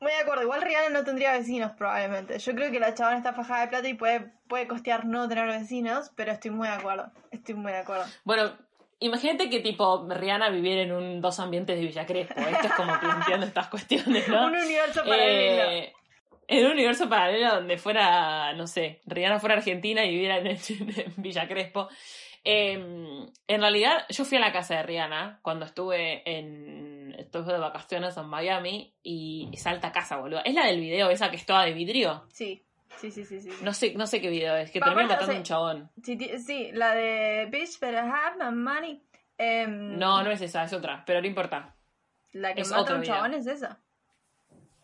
[0.00, 2.38] Muy de acuerdo, igual Rihanna no tendría vecinos probablemente.
[2.38, 5.46] Yo creo que la chabona está fajada de plata y puede, puede costear no tener
[5.46, 7.10] vecinos, pero estoy muy de acuerdo.
[7.30, 8.06] Estoy muy de acuerdo.
[8.24, 8.50] Bueno,
[8.98, 12.40] imagínate que tipo Rihanna viviera en un dos ambientes de Villa Crespo.
[12.40, 14.46] Esto es como planteando estas cuestiones, ¿no?
[14.46, 15.70] Un universo paralelo.
[15.70, 15.92] Eh,
[16.50, 21.14] en un universo paralelo donde fuera, no sé, Rihanna fuera argentina y viviera en, en
[21.16, 21.88] Villa Crespo.
[22.42, 27.14] Eh, en realidad, yo fui a la casa de Rihanna cuando estuve en.
[27.18, 30.40] Estuve de vacaciones en Miami y, y salta casa, boludo.
[30.44, 32.24] Es la del video, esa que es toda de vidrio.
[32.32, 32.64] Sí,
[32.96, 33.40] sí, sí, sí.
[33.40, 33.50] sí.
[33.62, 35.90] No sé, no sé qué video es, que termina matando o sea, un chabón.
[36.02, 39.02] Sí, sí, la de Bitch Better Have My Money.
[39.38, 41.76] Em, No, no es esa, es otra, pero no importa.
[42.32, 43.14] La que es mata a un video.
[43.14, 43.78] chabón es esa.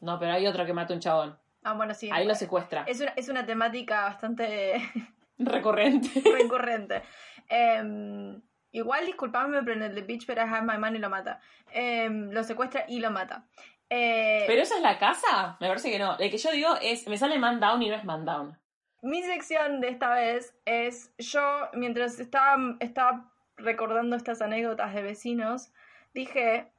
[0.01, 1.39] No, pero hay otra que mata un chabón.
[1.67, 2.09] Ah, bueno, sí.
[2.13, 2.85] Ahí lo secuestra.
[2.87, 4.81] Es una, es una temática bastante
[5.39, 6.09] Recurrente.
[6.33, 7.03] recurrente.
[7.49, 11.41] Em, igual, disculpadme, pero en el de Bitch Better Have My Money lo mata.
[11.73, 13.47] Em, lo secuestra y lo mata.
[13.91, 15.57] Eh, ¿Pero esa es la casa?
[15.59, 16.17] Me parece que no.
[16.19, 18.57] El que yo digo es, me sale man down y no es man down.
[19.03, 25.73] Mi sección de esta vez es yo, mientras estaba, estaba recordando estas anécdotas de vecinos,
[26.15, 26.71] dije,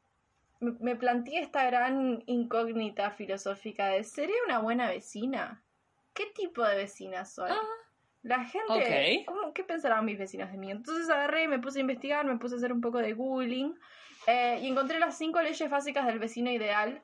[0.59, 5.63] me, planteé esta gran incógnita filosófica de, ¿seré una buena vecina?
[6.13, 7.51] ¿Qué tipo de vecina soy?
[7.51, 7.61] Ah,
[8.23, 9.23] La gente.
[9.25, 10.71] ¿cómo, ¿qué pensarán mis vecinos de mí?
[10.71, 13.77] Entonces agarré y me puse a investigar, me puse a hacer un poco de googling
[14.25, 17.03] eh, y encontré las cinco leyes básicas del vecino ideal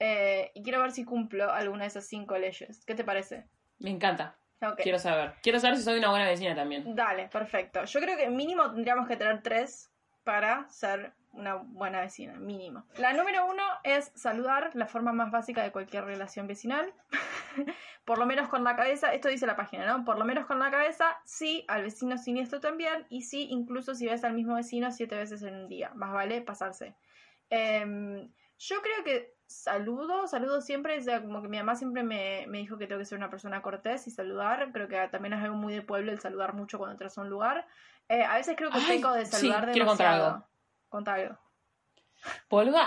[0.00, 2.84] eh, y quiero ver si cumplo alguna de esas cinco leyes.
[2.84, 3.48] ¿Qué te parece?
[3.78, 4.38] Me encanta.
[4.76, 5.34] Quiero saber.
[5.42, 6.94] Quiero saber si soy una buena vecina también.
[6.96, 7.84] Dale, perfecto.
[7.84, 9.88] Yo creo que mínimo tendríamos que tener tres
[10.24, 12.84] para ser una buena vecina, mínimo.
[12.96, 16.92] La número uno es saludar, la forma más básica de cualquier relación vecinal.
[18.04, 20.04] Por lo menos con la cabeza, esto dice la página, ¿no?
[20.04, 24.06] Por lo menos con la cabeza, sí, al vecino siniestro también, y sí, incluso si
[24.06, 25.90] ves al mismo vecino siete veces en un día.
[25.94, 26.94] Más vale pasarse.
[27.50, 32.46] Em, yo creo que saludo, saludo siempre, o sea, como que mi mamá siempre me,
[32.48, 35.42] me dijo que tengo que ser una persona cortés y saludar, creo que también es
[35.42, 37.66] algo muy de pueblo el saludar mucho cuando entras a un lugar.
[38.08, 40.48] Eh, a veces creo que Ay, peco de sí, saludar quiero contar demasiado.
[40.88, 41.38] Contá algo.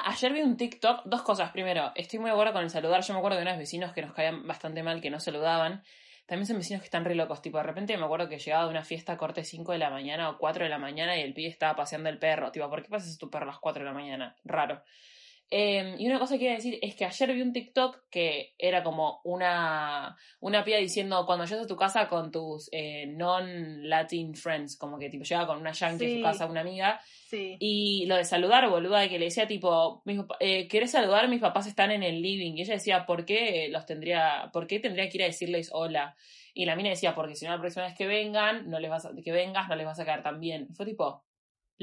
[0.05, 1.51] Ayer vi un TikTok, dos cosas.
[1.51, 3.01] Primero, estoy muy de acuerdo con el saludar.
[3.01, 5.83] Yo me acuerdo de unos vecinos que nos caían bastante mal, que no saludaban.
[6.25, 7.41] También son vecinos que están re locos.
[7.41, 10.29] Tipo, de repente me acuerdo que llegaba de una fiesta corte 5 de la mañana
[10.29, 12.51] o 4 de la mañana y el pibe estaba paseando el perro.
[12.51, 14.35] Tipo, ¿por qué pasas tu perro a las 4 de la mañana?
[14.43, 14.83] Raro.
[15.53, 18.83] Eh, y una cosa que quiero decir es que ayer vi un TikTok que era
[18.83, 24.77] como una, una piba diciendo cuando llegas a tu casa con tus eh, non-Latin friends,
[24.77, 26.15] como que tipo llega con una yankee a Sí.
[26.17, 27.57] su casa, una amiga, Sí.
[27.59, 30.01] y lo de saludar, boluda, que le decía tipo,
[30.39, 31.27] eh, ¿querés saludar?
[31.27, 32.53] Mis papás están en el living.
[32.55, 36.15] Y ella decía, ¿por qué los tendría, por qué tendría que ir a decirles hola?
[36.53, 39.05] Y la mina decía, porque si no la próxima vez que vengan, no les vas
[39.05, 40.67] a- que vengas, no les vas a caer tan bien.
[40.75, 41.23] Fue tipo,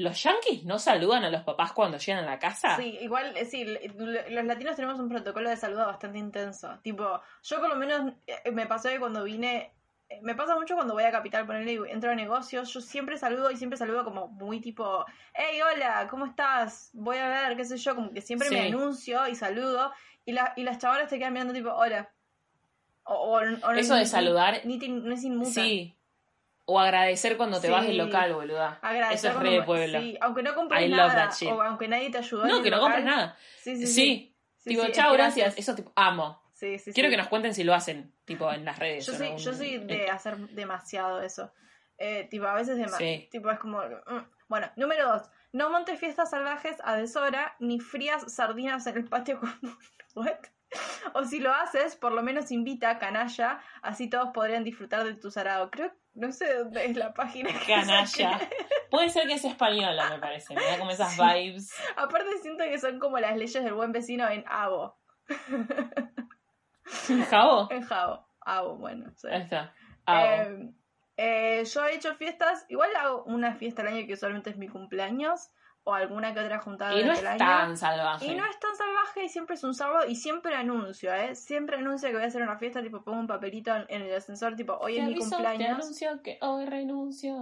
[0.01, 2.75] ¿los yankees no saludan a los papás cuando llegan a la casa?
[2.77, 6.79] Sí, igual, eh, sí, los latinos tenemos un protocolo de saludo bastante intenso.
[6.81, 9.73] Tipo, yo por lo menos eh, me pasó que cuando vine,
[10.09, 13.17] eh, me pasa mucho cuando voy a Capital, ponerle y entro a negocios, yo siempre
[13.17, 16.89] saludo y siempre saludo como muy tipo, hey, hola, ¿cómo estás?
[16.93, 19.91] Voy a ver, qué sé yo, como que siempre me anuncio y saludo
[20.25, 22.09] y, la, y las chavalas te quedan mirando tipo, hola.
[23.03, 25.49] O, o- o Eso de saludar- Ni, no es inmuta.
[25.51, 25.95] Sí.
[26.71, 27.73] O agradecer cuando te Sí.
[27.73, 28.77] vas del local, boluda.
[28.81, 29.99] Agradecer Eso es re de pueblo.
[29.99, 32.45] Sí, aunque no compres I nada, o aunque nadie te ayudó.
[32.45, 32.91] No, el que no local.
[32.93, 33.37] compres nada.
[33.57, 33.93] Sí, sí, Sí.
[34.57, 34.69] sí.
[34.69, 35.57] Tipo, chao, gracias.
[35.57, 36.39] Eso tipo, amo.
[36.53, 39.05] Sí, sí, Quiero que nos cuenten si lo hacen, tipo, en las redes.
[39.05, 41.51] Yo soy, algún- yo soy de en- hacer demasiado eso.
[41.97, 42.97] Eh, tipo, a veces de más.
[42.97, 43.27] Sí.
[43.31, 43.79] Tipo, es como.
[43.81, 44.25] mm.
[44.47, 45.23] Bueno, número dos.
[45.53, 49.55] No montes fiestas salvajes a deshora ni frías sardinas en el patio común.
[50.15, 50.37] ¿What?
[51.13, 55.31] O si lo haces, por lo menos invita canalla, así todos podrían disfrutar de tu
[55.31, 55.69] sarado.
[55.71, 57.49] Creo, no sé dónde es la página.
[57.51, 58.39] que Canalla.
[58.89, 60.53] Puede ser que sea española, me parece.
[60.55, 61.21] Me da como esas Sí.
[61.21, 61.73] vibes.
[61.95, 64.97] Aparte siento que son como las leyes del buen vecino en Abo.
[67.29, 67.67] ¿Jabo?
[67.71, 68.25] En Jabo.
[68.41, 69.11] Abo, bueno.
[69.15, 69.27] sí.
[69.31, 69.73] Ahí está.
[70.05, 70.25] Abo.
[70.25, 70.69] Eh,
[71.17, 74.67] eh, yo he hecho fiestas, igual hago una fiesta al año que usualmente es mi
[74.67, 75.51] cumpleaños,
[75.89, 77.37] o alguna que otra juntada y no es año.
[77.37, 78.25] tan salvaje.
[78.27, 81.35] Y no es tan salvaje y siempre es un sábado y siempre anuncio, ¿eh?
[81.35, 84.15] Siempre anuncio que voy a hacer una fiesta, tipo pongo un papelito en, en el
[84.15, 85.69] ascensor, tipo hoy Te es mi Te cumpleaños.
[85.69, 87.35] anuncio que hoy renuncio.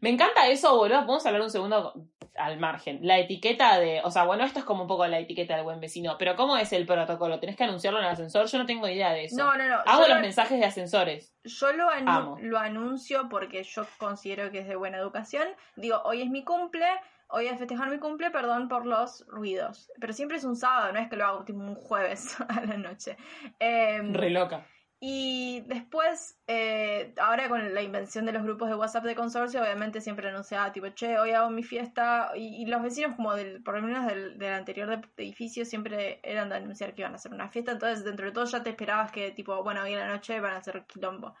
[0.00, 1.00] Me encanta eso, boludo.
[1.00, 1.94] Podemos hablar un segundo
[2.36, 3.00] al margen.
[3.02, 5.78] La etiqueta de, o sea, bueno, esto es como un poco la etiqueta del buen
[5.78, 7.38] vecino, pero ¿cómo es el protocolo?
[7.38, 8.46] ¿Tenés que anunciarlo en el ascensor?
[8.46, 9.36] Yo no tengo idea de eso.
[9.36, 9.76] No, no, no.
[9.84, 11.34] Hago los lo- mensajes de ascensores.
[11.44, 12.38] Yo lo, anu- Amo.
[12.40, 15.46] lo anuncio porque yo considero que es de buena educación.
[15.76, 16.86] Digo, hoy es mi cumple,
[17.34, 19.90] hoy es festejar mi cumple, perdón por los ruidos.
[20.00, 22.76] Pero siempre es un sábado, no es que lo hago tipo un jueves a la
[22.78, 23.16] noche.
[23.58, 24.66] Em, Re loca.
[25.00, 30.00] y después, eh, ahora con la invención de los grupos de WhatsApp de consorcio, obviamente
[30.00, 32.32] siempre anunciaba tipo, che, hoy hago mi fiesta.
[32.34, 36.20] Y, y los vecinos como del, por lo menos del, del anterior de- edificio siempre
[36.22, 37.72] eran de anunciar que iban a hacer una fiesta.
[37.72, 40.54] Entonces, dentro de todo ya te esperabas que tipo, bueno, hoy en la noche van
[40.54, 41.34] a hacer quilombo.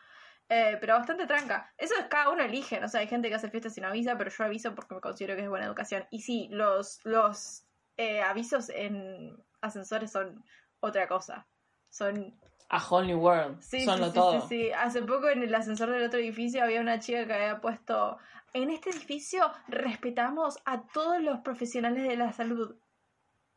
[0.48, 1.72] Eh, pero bastante tranca.
[1.78, 2.86] Eso es cada uno elige, ¿no?
[2.86, 5.36] O sea, hay gente que hace fiestas sin aviso, pero yo aviso porque me considero
[5.36, 6.06] que es buena educación.
[6.10, 7.64] Y sí, los, los
[7.96, 10.44] eh, avisos en ascensores son
[10.80, 11.46] otra cosa.
[11.88, 12.34] Son
[12.68, 13.60] A Whole New World.
[13.62, 14.40] Sí, Son sí, lo sí, todo.
[14.42, 14.72] sí, sí.
[14.72, 18.18] Hace poco en el ascensor del otro edificio había una chica que había puesto,
[18.52, 22.76] en este edificio respetamos a todos los profesionales de la salud.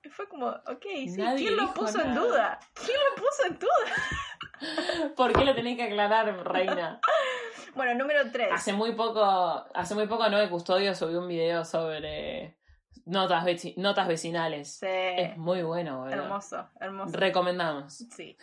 [0.03, 2.59] Y fue como, ok, sí, Nadie ¿quién lo puso en duda?
[2.73, 3.93] ¿Quién lo puso en duda?
[5.15, 6.99] ¿Por qué lo tenés que aclarar, reina?
[7.75, 8.49] Bueno, número 3.
[8.51, 9.21] Hace muy poco,
[9.73, 12.57] hace muy poco Noé Custodio subió un video sobre
[13.05, 14.77] notas, veci- notas vecinales.
[14.79, 16.13] Sí, Es muy bueno, boludo.
[16.23, 17.15] hermoso, hermoso.
[17.17, 17.93] Recomendamos.
[18.15, 18.35] Sí.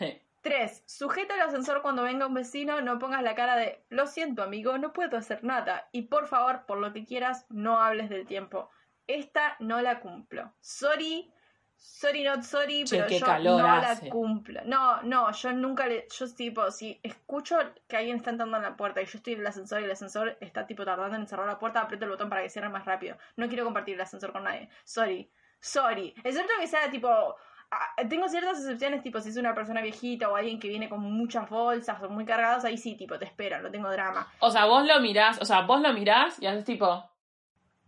[0.43, 0.85] 3.
[0.87, 4.77] Sujeta el ascensor cuando venga un vecino, no pongas la cara de lo siento amigo,
[4.79, 5.89] no puedo hacer nada.
[5.91, 8.69] Y por favor, por lo que quieras, no hables del tiempo.
[9.07, 10.53] Esta no la cumplo.
[10.61, 11.33] Sorry,
[11.77, 14.05] sorry not sorry, Che, pero yo calor no hace.
[14.07, 14.61] la cumplo.
[14.65, 17.57] No, no, yo nunca le, yo tipo, si escucho
[17.89, 19.91] que alguien está entrando en la puerta y yo estoy en el ascensor y el
[19.93, 22.85] ascensor está tipo tardando en cerrar la puerta, aprieto el botón para que cierre más
[22.85, 23.17] rápido.
[23.37, 24.69] No quiero compartir el ascensor con nadie.
[24.85, 26.15] Sorry, sorry.
[26.25, 27.37] Excepto que sea tipo
[27.71, 31.01] Ah, tengo ciertas excepciones, tipo si es una persona viejita o alguien que viene con
[31.01, 34.31] muchas bolsas o muy cargados, ahí sí, tipo, te esperan, no tengo drama.
[34.39, 36.87] O sea, vos lo mirás, o sea, vos lo mirás y haces tipo,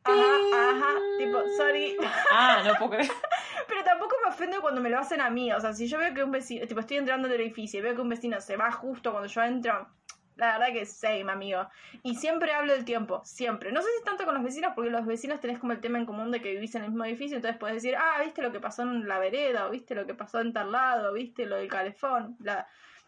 [0.02, 1.96] Ajá, ajá, tipo, sorry.
[2.32, 3.10] ah, no puedo creer.
[3.68, 5.52] Pero tampoco me ofendo cuando me lo hacen a mí.
[5.52, 7.94] O sea, si yo veo que un vecino, tipo, estoy entrando del edificio y veo
[7.94, 9.88] que un vecino se va justo cuando yo entro,
[10.36, 11.66] la verdad que same, amigo.
[12.02, 13.72] Y siempre hablo del tiempo, siempre.
[13.72, 16.06] No sé si tanto con los vecinos, porque los vecinos tenés como el tema en
[16.06, 18.60] común de que vivís en el mismo edificio, entonces podés decir, ah, viste lo que
[18.60, 21.68] pasó en la vereda, o viste lo que pasó en tal lado, viste lo del
[21.68, 22.36] calefón.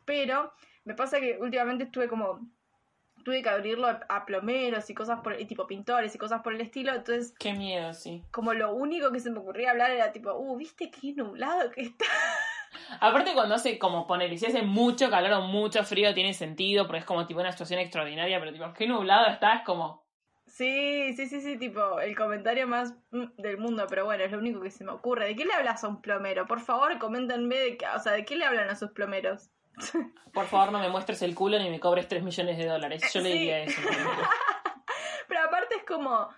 [0.04, 0.52] Pero
[0.84, 2.40] me pasa que últimamente estuve como
[3.28, 6.54] tuve que abrirlo a, a plomeros y cosas por y tipo pintores y cosas por
[6.54, 8.22] el estilo entonces Qué miedo, sí.
[8.30, 11.82] como lo único que se me ocurría hablar era tipo uh viste qué nublado que
[11.82, 12.06] está
[13.00, 17.00] Aparte cuando hace como poner, si hace mucho calor o mucho frío tiene sentido, porque
[17.00, 20.06] es como tipo una situación extraordinaria, pero tipo, qué nublado está, es como,
[20.46, 24.38] Sí, sí, sí, sí, tipo, el comentario más mm, del mundo, pero bueno, es lo
[24.38, 25.26] único que se me ocurre.
[25.26, 26.46] ¿De qué le hablas a un plomero?
[26.46, 29.50] Por favor, coméntenme de qué, o sea, ¿de qué le hablan a sus plomeros?
[30.32, 33.02] por favor no me muestres el culo ni me cobres 3 millones de dólares.
[33.12, 33.38] Yo le Sí.
[33.38, 33.80] diría eso.
[35.28, 36.28] Pero aparte es como,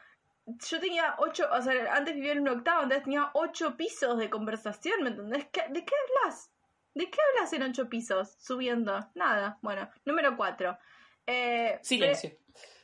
[0.47, 4.29] yo tenía ocho, o sea, antes vivía en un octavo, entonces tenía ocho pisos de
[4.31, 5.47] conversación, ¿me entendés?
[5.53, 6.51] ¿Qué- ¿De qué hablas?
[6.95, 8.35] ¿De qué hablas en ocho pisos?
[8.41, 9.09] Subiendo.
[9.15, 9.59] Nada.
[9.63, 10.77] Bueno, número cuatro.
[11.27, 12.33] Eh, Silencio.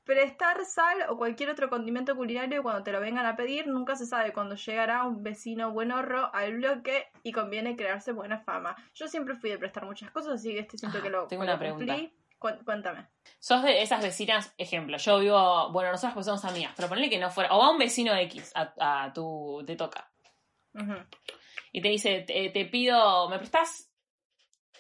[0.07, 4.07] Prestar sal o cualquier otro condimento culinario cuando te lo vengan a pedir, nunca se
[4.07, 8.77] sabe cuándo llegará un vecino buenorro al bloque y conviene crearse buena fama.
[8.95, 11.43] Yo siempre fui de prestar muchas cosas, así que este siento Ah, que lo, tengo
[11.43, 12.15] que una cumplí.
[12.39, 13.09] Cu- cuéntame.
[13.41, 17.19] Sos de esas vecinas, ejemplo, yo vivo, bueno, nosotros pues somos amigas, pero ponle que
[17.19, 20.09] no fuera, o va un vecino X a, a tu, te toca,
[21.73, 23.91] y te dice, te, te pido, ¿me prestás?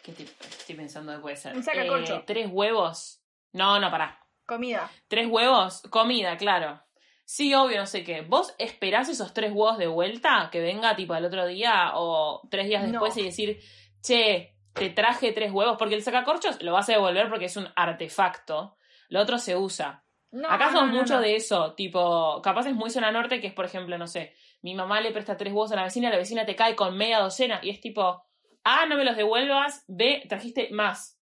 [0.04, 1.56] ¿Qué te, estoy pensando que puede ser?
[1.56, 2.14] Un sacacorcho.
[2.16, 3.22] Eh, tres huevos.
[3.52, 4.20] No, no, pará.
[4.46, 4.90] Comida.
[5.08, 6.82] Tres huevos, comida, claro.
[7.24, 8.20] Sí, obvio, no sé qué.
[8.22, 10.48] ¿Vos esperás esos tres huevos de vuelta?
[10.52, 12.90] Que venga tipo al otro día o tres días No.
[12.92, 13.60] después y decir,
[14.00, 15.76] che, te traje tres huevos.
[15.76, 18.76] Porque el sacacorchos lo vas a devolver porque es un artefacto.
[19.08, 20.04] Lo otro se usa.
[20.30, 23.64] No, Acá no, mucho de eso, tipo, capaz es muy zona norte, que es, por
[23.64, 26.56] ejemplo, no sé, mi mamá le presta tres huevos a la vecina, la vecina te
[26.56, 28.22] cae con media docena, y es tipo,
[28.64, 31.15] A, no me los devuelvas, B, trajiste más.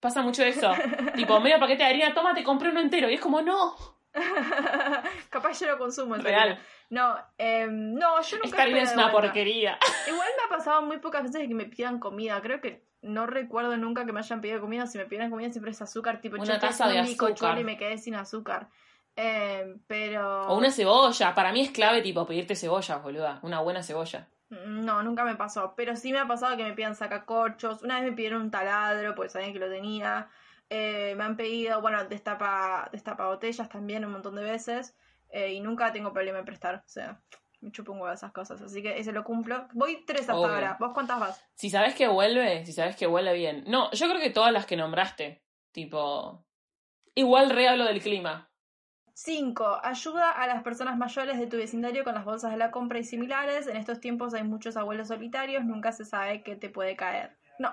[0.00, 0.72] Pasa mucho eso.
[1.14, 3.76] tipo, medio paquete de harina, toma, te compré uno entero, y es como, no,
[5.30, 6.40] Capaz yo lo consumo en real.
[6.40, 6.62] realidad.
[6.90, 9.20] No, em, no, yo nunca Esta harina es una vuelta.
[9.28, 9.78] porquería.
[10.08, 12.40] Igual me ha pasado muy pocas veces que me pidan comida.
[12.42, 14.86] Creo que no recuerdo nunca que me hayan pedido comida.
[14.86, 16.20] Si me piden comida siempre es azúcar.
[16.20, 17.58] Tipo, Una taza de azúcar.
[17.60, 18.68] y me quedé sin azúcar.
[19.14, 20.48] Em, pero...
[20.48, 24.28] O una cebolla, para mí es clave, tipo, pedirte cebollas, boluda, una buena cebolla.
[24.50, 25.74] No, nunca me pasó.
[25.76, 27.82] Pero sí me ha pasado que me pidan sacacorchos.
[27.82, 30.28] Una vez me pidieron un taladro porque sabían que lo tenía.
[30.68, 34.96] Eh, me han pedido, bueno, destapa, destapa botellas también un montón de veces.
[35.30, 36.82] Eh, y nunca tengo problema en prestar.
[36.84, 37.20] O sea,
[37.60, 38.60] me chupo un huevo esas cosas.
[38.60, 39.68] Así que ese lo cumplo.
[39.72, 40.52] Voy tres hasta Obvio.
[40.52, 40.76] ahora.
[40.80, 41.44] ¿Vos cuántas vas?
[41.54, 43.64] Si sabes que vuelve, si sabes que vuelve bien.
[43.68, 46.44] No, yo creo que todas las que nombraste, tipo,
[47.14, 48.49] igual re hablo del clima.
[49.22, 49.80] 5.
[49.82, 53.04] Ayuda a las personas mayores de tu vecindario con las bolsas de la compra y
[53.04, 53.66] similares.
[53.66, 57.36] En estos tiempos hay muchos abuelos solitarios, nunca se sabe qué te puede caer.
[57.58, 57.70] No,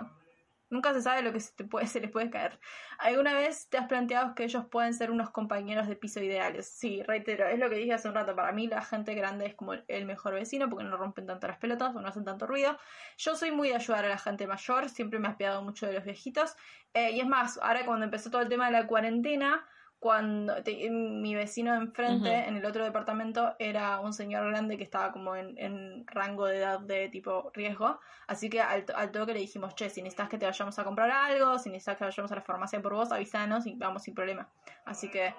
[0.70, 2.60] Nunca se sabe lo que se, te puede, se les puede caer.
[3.00, 6.68] ¿Alguna vez te has planteado que ellos pueden ser unos compañeros de piso ideales?
[6.68, 8.36] Sí, reitero, es lo que dije hace un rato.
[8.36, 11.58] Para mí la gente grande es como el mejor vecino porque no rompen tanto las
[11.58, 12.78] pelotas o no hacen tanto ruido.
[13.18, 15.94] Yo soy muy de ayudar a la gente mayor, siempre me ha apiado mucho de
[15.94, 16.56] los viejitos.
[16.94, 19.66] Eh, y es más, ahora cuando empezó todo el tema de la cuarentena,
[20.00, 20.54] cuando
[20.90, 25.36] mi vecino de enfrente, en el otro departamento, era un señor grande que estaba como
[25.36, 28.00] en, rango de edad de tipo riesgo.
[28.28, 31.10] Así que al, al, toque le dijimos, che, si necesitas que te vayamos a comprar
[31.10, 34.50] algo, si necesitas que vayamos a la farmacia por vos, avisanos y vamos sin problema.
[34.86, 35.34] Así que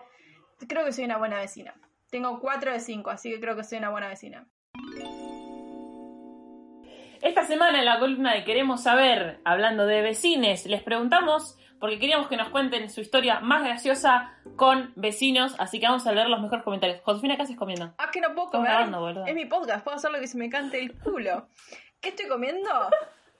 [0.66, 1.74] creo que soy una buena vecina.
[2.11, 4.46] Tengo 4 de 5, así que creo que soy una buena vecina.
[7.20, 12.29] Esta semana en la columna de Queremos Saber, hablando de vecines, les preguntamos porque queríamos
[12.29, 16.41] que nos cuenten su historia más graciosa con vecinos, así que vamos a leer los
[16.41, 17.01] mejores comentarios.
[17.03, 17.95] Josefina, ¿qué haces comiendo?
[17.99, 18.89] Ah, que no puedo comer.
[19.26, 21.49] es mi podcast, puedo hacer lo que se me cante el culo.
[22.01, 22.70] ¿Qué estoy comiendo?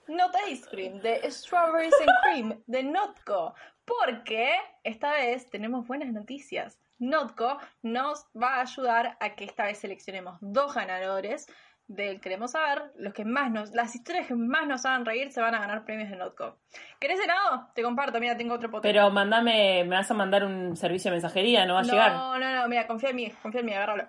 [0.07, 3.53] Not Ice Cream, de Strawberries and Cream, de Notco.
[3.85, 4.51] Porque
[4.83, 6.79] esta vez tenemos buenas noticias.
[6.99, 11.47] Notco nos va a ayudar a que esta vez seleccionemos dos ganadores
[11.89, 15.41] del Queremos Saber, los que más nos, las historias que más nos hagan reír se
[15.41, 16.57] van a ganar premios de Notco.
[16.99, 17.67] ¿Querés helado?
[17.73, 18.93] Te comparto, mira, tengo otro potente.
[18.93, 22.13] Pero mandame, me vas a mandar un servicio de mensajería, no va a llegar.
[22.13, 24.07] No, no, no, mira, confía en mí, confía en mí, agárralo.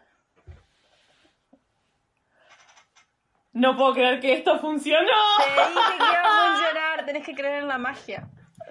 [3.55, 5.09] No puedo creer que esto funcionó.
[5.39, 8.29] Te dije que iba a funcionar, tenés que creer en la magia.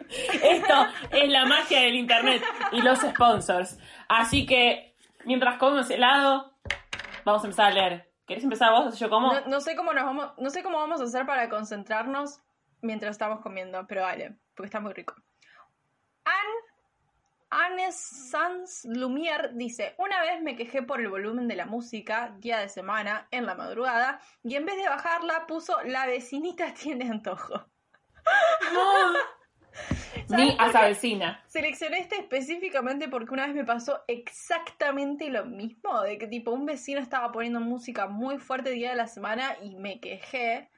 [0.07, 3.79] Esto es la magia del internet y los sponsors.
[4.07, 4.95] Así que,
[5.25, 6.53] mientras comemos helado,
[7.25, 8.08] vamos a empezar a leer.
[8.29, 8.99] ¿Querés empezar vos?
[8.99, 9.33] ¿Yo como?
[9.47, 12.39] No, sé cómo nos vamos, no sé cómo vamos a hacer para concentrarnos
[12.79, 15.15] mientras estamos comiendo, pero vale, porque está muy rico.
[17.49, 22.59] Anne Sans Lumière dice, una vez me quejé por el volumen de la música, día
[22.59, 27.65] de semana, en la madrugada, y en vez de bajarla puso, la vecinita tiene antojo.
[30.29, 31.43] Ni a esa vecina.
[31.47, 36.65] Seleccioné este específicamente porque una vez me pasó exactamente lo mismo, de que tipo un
[36.65, 40.69] vecino estaba poniendo música muy fuerte día de la semana y me quejé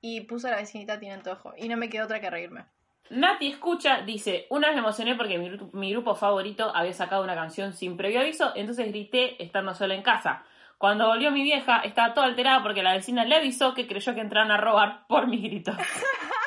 [0.00, 2.66] y puse a la vecinita tiene antojo y no me quedó otra que reírme.
[3.10, 7.34] Nati escucha, dice, una vez me emocioné porque mi, mi, grupo favorito había sacado una
[7.34, 10.44] canción sin previo aviso, entonces grité estando sola en casa.
[10.76, 14.20] Cuando volvió mi vieja, estaba toda alterada porque la vecina le avisó que creyó que
[14.20, 15.76] entraron a robar por mis gritos.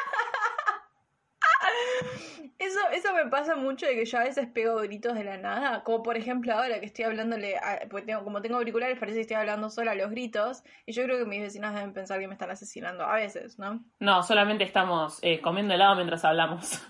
[2.72, 5.84] Eso, eso me pasa mucho de que yo a veces pego gritos de la nada,
[5.84, 7.59] como por ejemplo ahora que estoy hablándole,
[7.89, 11.03] porque tengo, como tengo auriculares parece que estoy hablando sola a los gritos, y yo
[11.03, 13.84] creo que mis vecinos deben pensar que me están asesinando, a veces, ¿no?
[13.99, 16.82] No, solamente estamos eh, comiendo helado mientras hablamos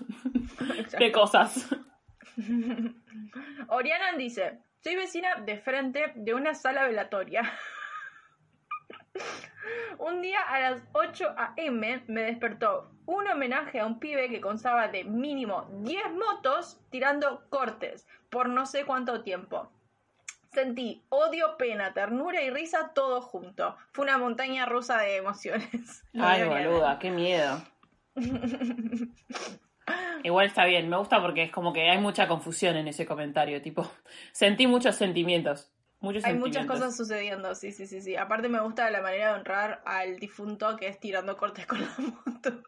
[0.98, 1.68] de cosas.
[3.68, 7.42] Oriana dice, soy vecina de frente de una sala velatoria.
[9.98, 12.02] Un día a las 8 a.m.
[12.06, 18.06] me despertó un homenaje a un pibe que constaba de mínimo 10 motos tirando cortes
[18.30, 19.70] por no sé cuánto tiempo.
[20.52, 23.76] Sentí odio, pena, ternura y risa todo junto.
[23.92, 26.04] Fue una montaña rusa de emociones.
[26.20, 27.62] Ay, boluda, qué miedo.
[30.22, 33.60] Igual está bien, me gusta porque es como que hay mucha confusión en ese comentario,
[33.60, 33.90] tipo,
[34.32, 35.72] sentí muchos sentimientos.
[36.24, 38.16] Hay muchas cosas sucediendo, sí, sí, sí, sí.
[38.16, 41.94] Aparte me gusta la manera de honrar al difunto que es tirando cortes con la
[41.98, 42.62] moto.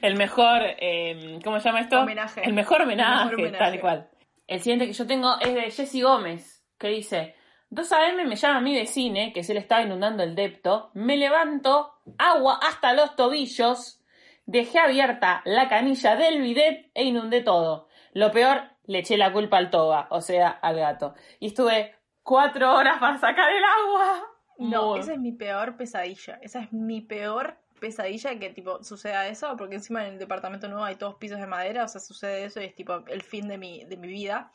[0.00, 2.00] El mejor, eh, ¿cómo se llama esto?
[2.00, 2.42] Homenaje.
[2.44, 4.08] El mejor homenaje, tal cual.
[4.46, 7.34] El siguiente que yo tengo es de Jesse Gómez, que dice,
[7.70, 11.94] 2 AM me llama mi vecine, que se le está inundando el depto, me levanto,
[12.18, 14.00] agua hasta los tobillos,
[14.46, 17.88] dejé abierta la canilla del bidet e inundé todo.
[18.12, 21.14] Lo peor, le eché la culpa al toba, o sea, al gato.
[21.40, 24.22] Y estuve cuatro horas para sacar el agua.
[24.58, 26.38] No, esa es mi peor pesadilla.
[26.42, 30.84] Esa es mi peor pesadilla que tipo suceda eso, porque encima en el departamento nuevo
[30.84, 33.58] hay todos pisos de madera, o sea, sucede eso y es tipo el fin de
[33.58, 34.52] mi, de mi vida.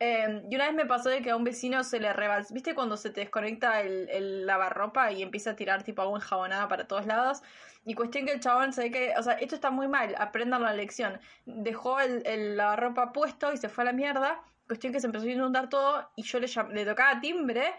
[0.00, 2.74] Em, y una vez me pasó de que a un vecino se le rebalsa, ¿viste
[2.74, 6.86] cuando se te desconecta el, el lavarropa y empieza a tirar tipo agua enjabonada para
[6.86, 7.42] todos lados?
[7.88, 10.60] Y cuestión que el chabón se ve que, o sea, esto está muy mal, aprendan
[10.62, 11.18] la lección.
[11.46, 14.42] Dejó el, el lavarropa puesto y se fue a la mierda.
[14.66, 17.72] Cuestión que se empezó a inundar todo y yo le, le tocaba timbre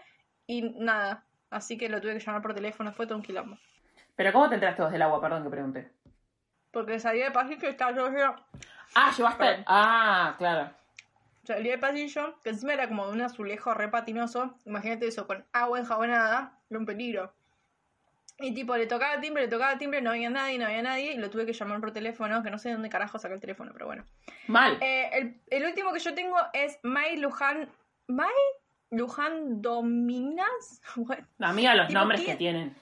[0.48, 1.22] y nada.
[1.50, 3.56] Así que lo tuve que llamar por teléfono, fue todo un quilombo.
[4.16, 5.20] ¿Pero cómo te enteraste vos del agua?
[5.20, 5.92] Perdón que pregunté.
[6.72, 8.08] Porque salí de pasillo y estaba yo...
[8.96, 9.62] Ah, llevaste...
[9.68, 10.72] Ah, claro.
[11.44, 14.56] Salí de pasillo, que encima era como de un azulejo re patinoso.
[14.64, 17.32] Imagínate eso, con agua enjabonada, era un peligro.
[18.40, 21.18] Y tipo, le tocaba timbre, le tocaba timbre, no había nadie, no había nadie, y
[21.18, 23.72] lo tuve que llamar por teléfono, que no sé de dónde carajo saca el teléfono,
[23.72, 24.04] pero bueno.
[24.46, 24.78] Mal.
[24.80, 27.68] Eh, el, último que yo tengo es Mai Luján
[28.06, 28.32] Mai
[28.90, 30.80] Luján Dominas.
[31.38, 32.74] Amiga, los Tipo, nombres que tienen.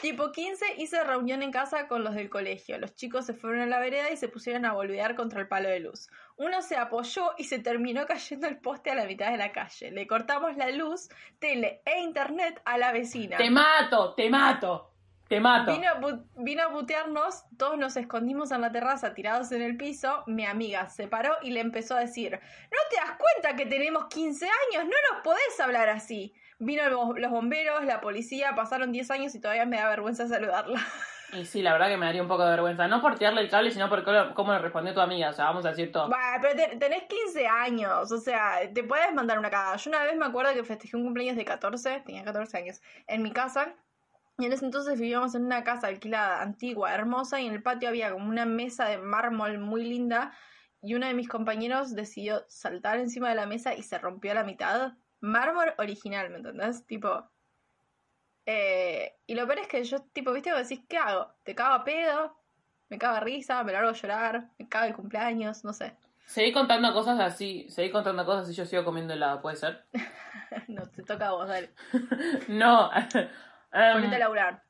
[0.00, 2.78] Tipo 15 hice reunión en casa con los del colegio.
[2.78, 5.68] Los chicos se fueron a la vereda y se pusieron a boludear contra el palo
[5.68, 6.08] de luz.
[6.36, 9.90] Uno se apoyó y se terminó cayendo el poste a la mitad de la calle.
[9.90, 11.08] Le cortamos la luz,
[11.38, 13.36] tele e internet a la vecina.
[13.36, 14.91] Te mato, te mato,
[15.28, 15.72] te mato.
[15.72, 19.76] Vino a, bu- vino a putearnos, todos nos escondimos en la terraza tirados en el
[19.76, 20.24] piso.
[20.26, 24.06] Mi amiga se paró y le empezó a decir: ¿No te das cuenta que tenemos
[24.06, 24.84] 15 años?
[24.84, 26.34] No nos podés hablar así.
[26.58, 30.80] Vino los bomberos, la policía, pasaron 10 años y todavía me da vergüenza saludarla.
[31.32, 32.86] Y sí, la verdad que me daría un poco de vergüenza.
[32.88, 35.30] No por tirarle el cable, sino por cómo, cómo le respondió tu amiga.
[35.30, 36.10] O sea, vamos a decir todo.
[36.10, 39.76] Bah, pero te- tenés 15 años, o sea, te puedes mandar una cagada.
[39.76, 43.22] Yo una vez me acuerdo que festejé un cumpleaños de 14, tenía 14 años, en
[43.22, 43.74] mi casa.
[44.38, 47.88] Y en ese entonces vivíamos en una casa alquilada, antigua, hermosa, y en el patio
[47.88, 50.32] había como una mesa de mármol muy linda.
[50.82, 54.34] Y uno de mis compañeros decidió saltar encima de la mesa y se rompió a
[54.34, 54.94] la mitad.
[55.20, 56.84] Mármol original, ¿me entendés?
[56.86, 57.28] Tipo.
[58.46, 60.52] eh, y lo peor es que yo, tipo, ¿viste?
[60.52, 61.32] Vos decís, ¿qué hago?
[61.44, 62.36] ¿Te cago a pedo?
[62.88, 63.62] ¿Me cago a risa?
[63.64, 64.50] ¿Me largo a llorar?
[64.58, 65.64] ¿Me cago el cumpleaños?
[65.64, 65.96] No sé.
[66.26, 69.84] Seguí contando cosas así, seguí contando cosas y yo sigo comiendo helado, ¿puede ser?
[70.68, 71.72] no, te toca a vos, dale.
[72.48, 72.90] no.
[73.72, 74.62] Em, Ponete a laburar.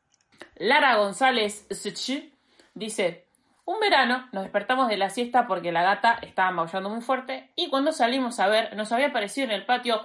[0.57, 2.33] Lara González Suchi
[2.75, 3.29] dice,
[3.65, 7.69] un verano nos despertamos de la siesta porque la gata estaba maullando muy fuerte y
[7.69, 10.03] cuando salimos a ver nos había aparecido en el patio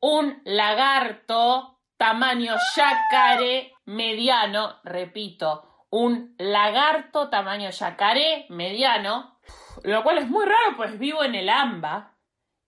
[0.00, 9.38] un lagarto tamaño yacaré mediano, repito, un lagarto tamaño yacaré mediano,
[9.82, 12.14] lo cual es muy raro pues vivo en el AMBA,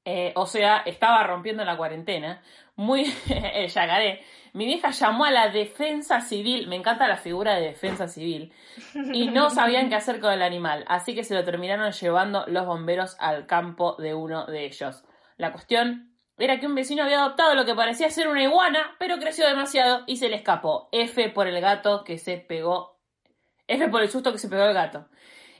[0.04, 2.42] eh, o sea, estaba rompiendo la cuarentena,
[2.76, 4.24] muy el yacaré.
[4.52, 8.52] Mi vieja llamó a la defensa civil, me encanta la figura de defensa civil,
[8.94, 12.66] y no sabían qué hacer con el animal, así que se lo terminaron llevando los
[12.66, 15.04] bomberos al campo de uno de ellos.
[15.38, 19.18] La cuestión era que un vecino había adoptado lo que parecía ser una iguana, pero
[19.18, 20.88] creció demasiado y se le escapó.
[20.92, 22.98] F por el gato que se pegó.
[23.66, 25.08] F por el susto que se pegó el gato.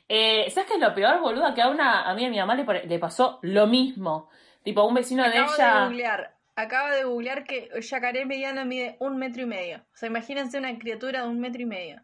[0.09, 1.55] Eh, ¿Sabes qué es lo peor, boluda?
[1.55, 4.29] Que a una amiga de mi mamá le, pasó lo mismo.
[4.63, 6.35] Tipo, un vecino de Acabo de ella.
[6.55, 9.79] Acabo de googlear que el yacaré mediano mide un metro y medio.
[9.79, 12.03] O sea, imagínense una criatura de un metro y medio.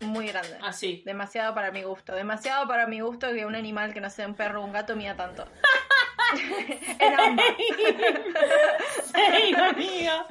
[0.00, 0.58] Muy grande.
[0.62, 1.02] Así.
[1.06, 2.14] Demasiado para mi gusto.
[2.14, 4.96] Demasiado para mi gusto que un animal que no sea un perro o un gato
[4.96, 5.46] mida tanto.
[6.98, 7.46] en ambas.
[9.14, 10.26] ¡Ey, amiga!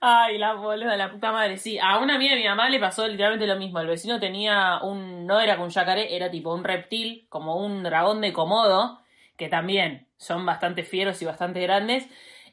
[0.00, 1.58] Ay, la boluda, la puta madre.
[1.58, 3.80] Sí, a una amiga de mi mamá le pasó literalmente lo mismo.
[3.80, 5.26] El vecino tenía un.
[5.26, 9.02] No era con un yacaré, era tipo un reptil, como un dragón de comodo,
[9.36, 12.06] que también son bastante fieros y bastante grandes.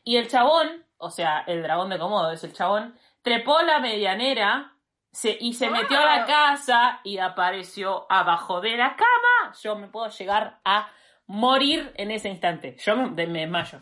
[0.06, 4.74] Y el chabón, o sea, el dragón de comodo es el chabón, trepó la medianera
[5.12, 9.54] se, y se metió a la casa y apareció abajo de la cama.
[9.62, 10.90] Yo me puedo llegar a
[11.26, 12.78] morir en ese instante.
[12.78, 13.80] Yo me, me desmayo.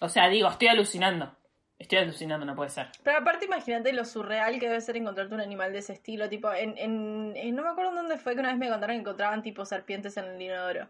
[0.00, 1.36] O sea, digo, estoy alucinando.
[1.78, 2.88] Estoy alucinando, no puede ser.
[3.02, 6.52] Pero aparte imagínate lo surreal que debe ser encontrarte un animal de ese estilo, tipo,
[6.52, 9.42] en, en, en- no me acuerdo dónde fue que una vez me contaron que encontraban
[9.42, 10.88] tipo serpientes en el inodoro.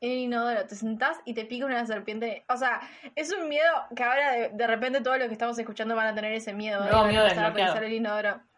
[0.00, 2.44] En el inodoro, te sentás y te pica una serpiente.
[2.48, 2.80] O sea,
[3.16, 6.14] es un miedo que ahora de, de repente todos los que estamos escuchando van a
[6.14, 6.80] tener ese miedo.
[6.84, 7.78] No, y van a miedo desbloqueado.
[7.82, 8.40] el inodoro.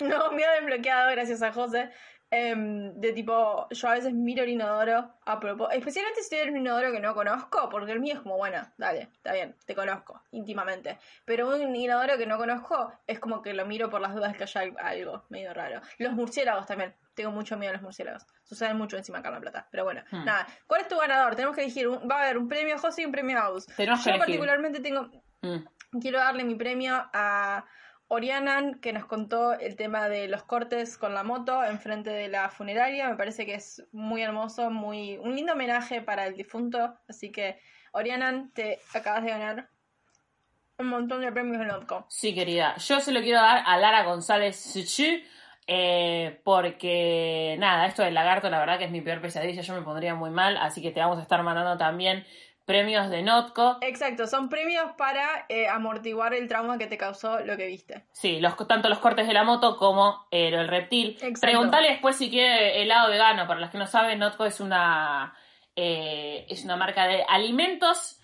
[0.00, 1.90] No, miedo desbloqueado, gracias a José.
[2.30, 6.50] Em, de tipo, yo a veces miro el inodoro a propósito, especialmente si estoy en
[6.54, 9.74] un inodoro que no conozco, porque el mío es como, bueno, dale, está bien, te
[9.74, 10.98] conozco íntimamente.
[11.24, 14.44] Pero un inodoro que no conozco es como que lo miro por las dudas que
[14.44, 15.80] haya al- algo medio raro.
[15.98, 18.24] Los murciélagos también, tengo mucho miedo a los murciélagos.
[18.44, 19.68] Suceden mucho encima acá en La Plata.
[19.70, 20.24] Pero bueno, Hmm.
[20.24, 20.46] nada.
[20.66, 21.34] ¿Cuál es tu ganador?
[21.34, 23.38] Tenemos que elegir, un- va a haber un premio José y un premio.
[23.76, 25.10] Tenemos que Yo particularmente tengo,
[25.42, 25.98] Mm.
[26.00, 27.64] quiero darle mi premio a
[28.10, 32.48] Orianan, que nos contó el tema de los cortes con la moto enfrente de la
[32.48, 33.08] funeraria.
[33.08, 36.94] Me parece que es muy hermoso, muy un lindo homenaje para el difunto.
[37.08, 37.60] Así que,
[37.92, 39.68] Orianan, te acabas de ganar
[40.78, 42.06] un montón de premios en Notco.
[42.08, 42.76] Sí, querida.
[42.76, 45.20] Yo se lo quiero dar a Lara González Suchu.
[45.70, 49.60] Eh, porque nada, esto del lagarto, la verdad que es mi peor pesadilla.
[49.60, 50.56] Yo me pondría muy mal.
[50.56, 52.24] Así que te vamos a estar mandando también
[52.64, 53.76] premios de Notco.
[53.82, 58.06] Exacto, son premios para eh, amortiguar el trauma que te causó lo que viste.
[58.12, 61.10] Sí, los, tanto los cortes de la moto como eh, el reptil.
[61.10, 61.40] Exacto.
[61.42, 63.46] Preguntale después si quiere helado vegano.
[63.46, 65.34] Para los que no saben, Notco es una,
[65.76, 68.17] eh, es una marca de alimentos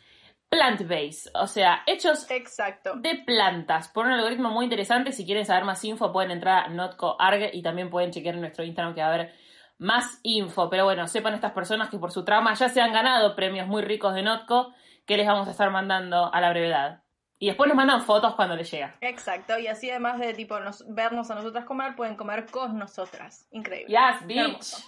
[0.54, 1.30] plant-based.
[1.34, 2.94] O sea, hechos Exacto.
[2.96, 5.12] de plantas por un algoritmo muy interesante.
[5.12, 8.64] Si quieren saber más info, pueden entrar a Notco.arg y también pueden chequear en nuestro
[8.64, 9.34] Instagram que va a haber
[9.78, 10.70] más info.
[10.70, 13.82] Pero bueno, sepan estas personas que por su trauma ya se han ganado premios muy
[13.82, 14.72] ricos de Notco
[15.06, 17.02] que les vamos a estar mandando a la brevedad.
[17.38, 18.96] Y después nos mandan fotos cuando les llega.
[19.00, 23.48] Exacto, y así además de tipo nos- vernos a nosotras comer, pueden comer con nosotras.
[23.50, 23.94] Increíble.
[23.94, 24.84] Yes, bitch.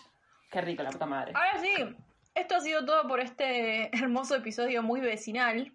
[0.51, 1.33] Qué rico la puta madre.
[1.35, 1.75] Ahora sí,
[2.37, 5.73] esto ha sido todo por este hermoso episodio muy vecinal,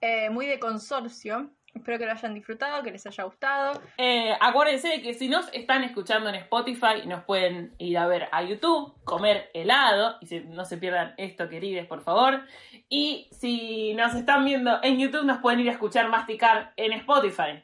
[0.00, 1.50] eh, muy de consorcio.
[1.72, 3.80] Espero que lo hayan disfrutado, que les haya gustado.
[3.96, 8.42] Eh, acuérdense que si nos están escuchando en Spotify, nos pueden ir a ver a
[8.42, 12.42] YouTube, comer helado, y si- no se pierdan esto, queridos, por favor.
[12.88, 17.62] Y si nos están viendo en YouTube, nos pueden ir a escuchar masticar en Spotify.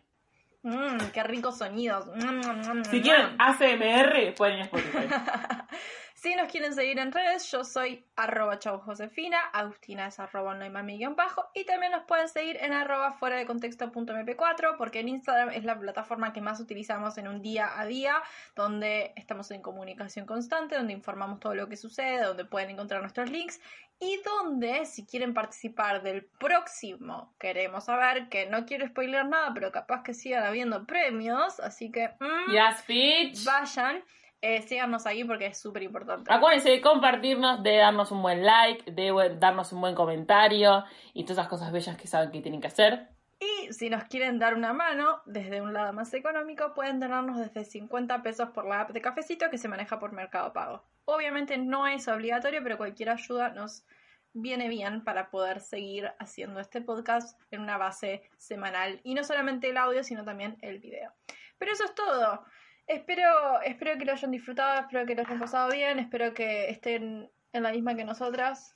[0.62, 2.07] Mmm, qué ricos sonidos.
[2.14, 5.07] Mm, Si quieren ACMR, pueden ir a Spotify.
[6.27, 10.70] Si nos quieren seguir en redes, yo soy arroba Josefina, Agustina es arroba no hay
[10.70, 14.77] mami guion bajo, y también nos pueden seguir en arroba fuera de contexto punto mp4,
[14.77, 18.20] porque en Instagram es la plataforma que más utilizamos en un día a día,
[18.57, 23.31] donde estamos en comunicación constante, donde informamos todo lo que sucede, donde pueden encontrar nuestros
[23.31, 23.61] links,
[24.01, 29.70] y donde, si quieren participar del próximo, queremos saber, que no quiero spoiler nada, pero
[29.70, 33.45] capaz que sigan habiendo premios, así que mm, Yes, bitch.
[33.45, 34.03] vayan,
[34.41, 36.32] eh, síganos ahí porque es súper importante.
[36.32, 40.84] Acuérdense de compartirnos, de darnos un buen like, de darnos un buen comentario
[41.14, 43.09] y todas esas cosas bellas que saben que tienen que hacer.
[43.39, 47.64] Y si nos quieren dar una mano, desde un lado más económico, pueden donarnos desde
[47.64, 50.82] 50 pesos por la app de Cafecito que se maneja por Mercado Pago.
[51.05, 53.84] Obviamente no es obligatorio, pero cualquier ayuda nos
[54.32, 59.01] viene bien para poder seguir haciendo este podcast en una base semanal.
[59.03, 61.12] Y no solamente el audio, sino también el video.
[61.59, 62.45] Pero eso es todo.
[62.87, 67.30] Espero, espero que lo hayan disfrutado, espero que lo hayan pasado bien, espero que estén
[67.53, 68.74] en la misma que nosotras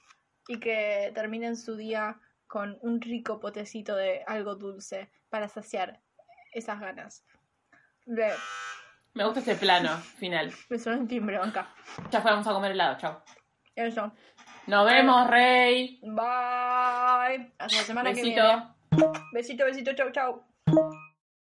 [0.49, 6.01] y que terminen su día con un rico potecito de algo dulce para saciar
[6.53, 7.25] esas ganas.
[8.07, 10.53] Me gusta este plano final.
[10.69, 11.73] me suena un timbre, banca.
[12.11, 13.23] Ya fue, vamos a comer helado, chao.
[13.77, 14.13] Eso.
[14.67, 16.01] Nos vemos, Rey.
[16.03, 17.53] Bye.
[17.59, 18.43] Hasta la semana que viene.
[19.33, 20.45] Besito, besito, chau, chau.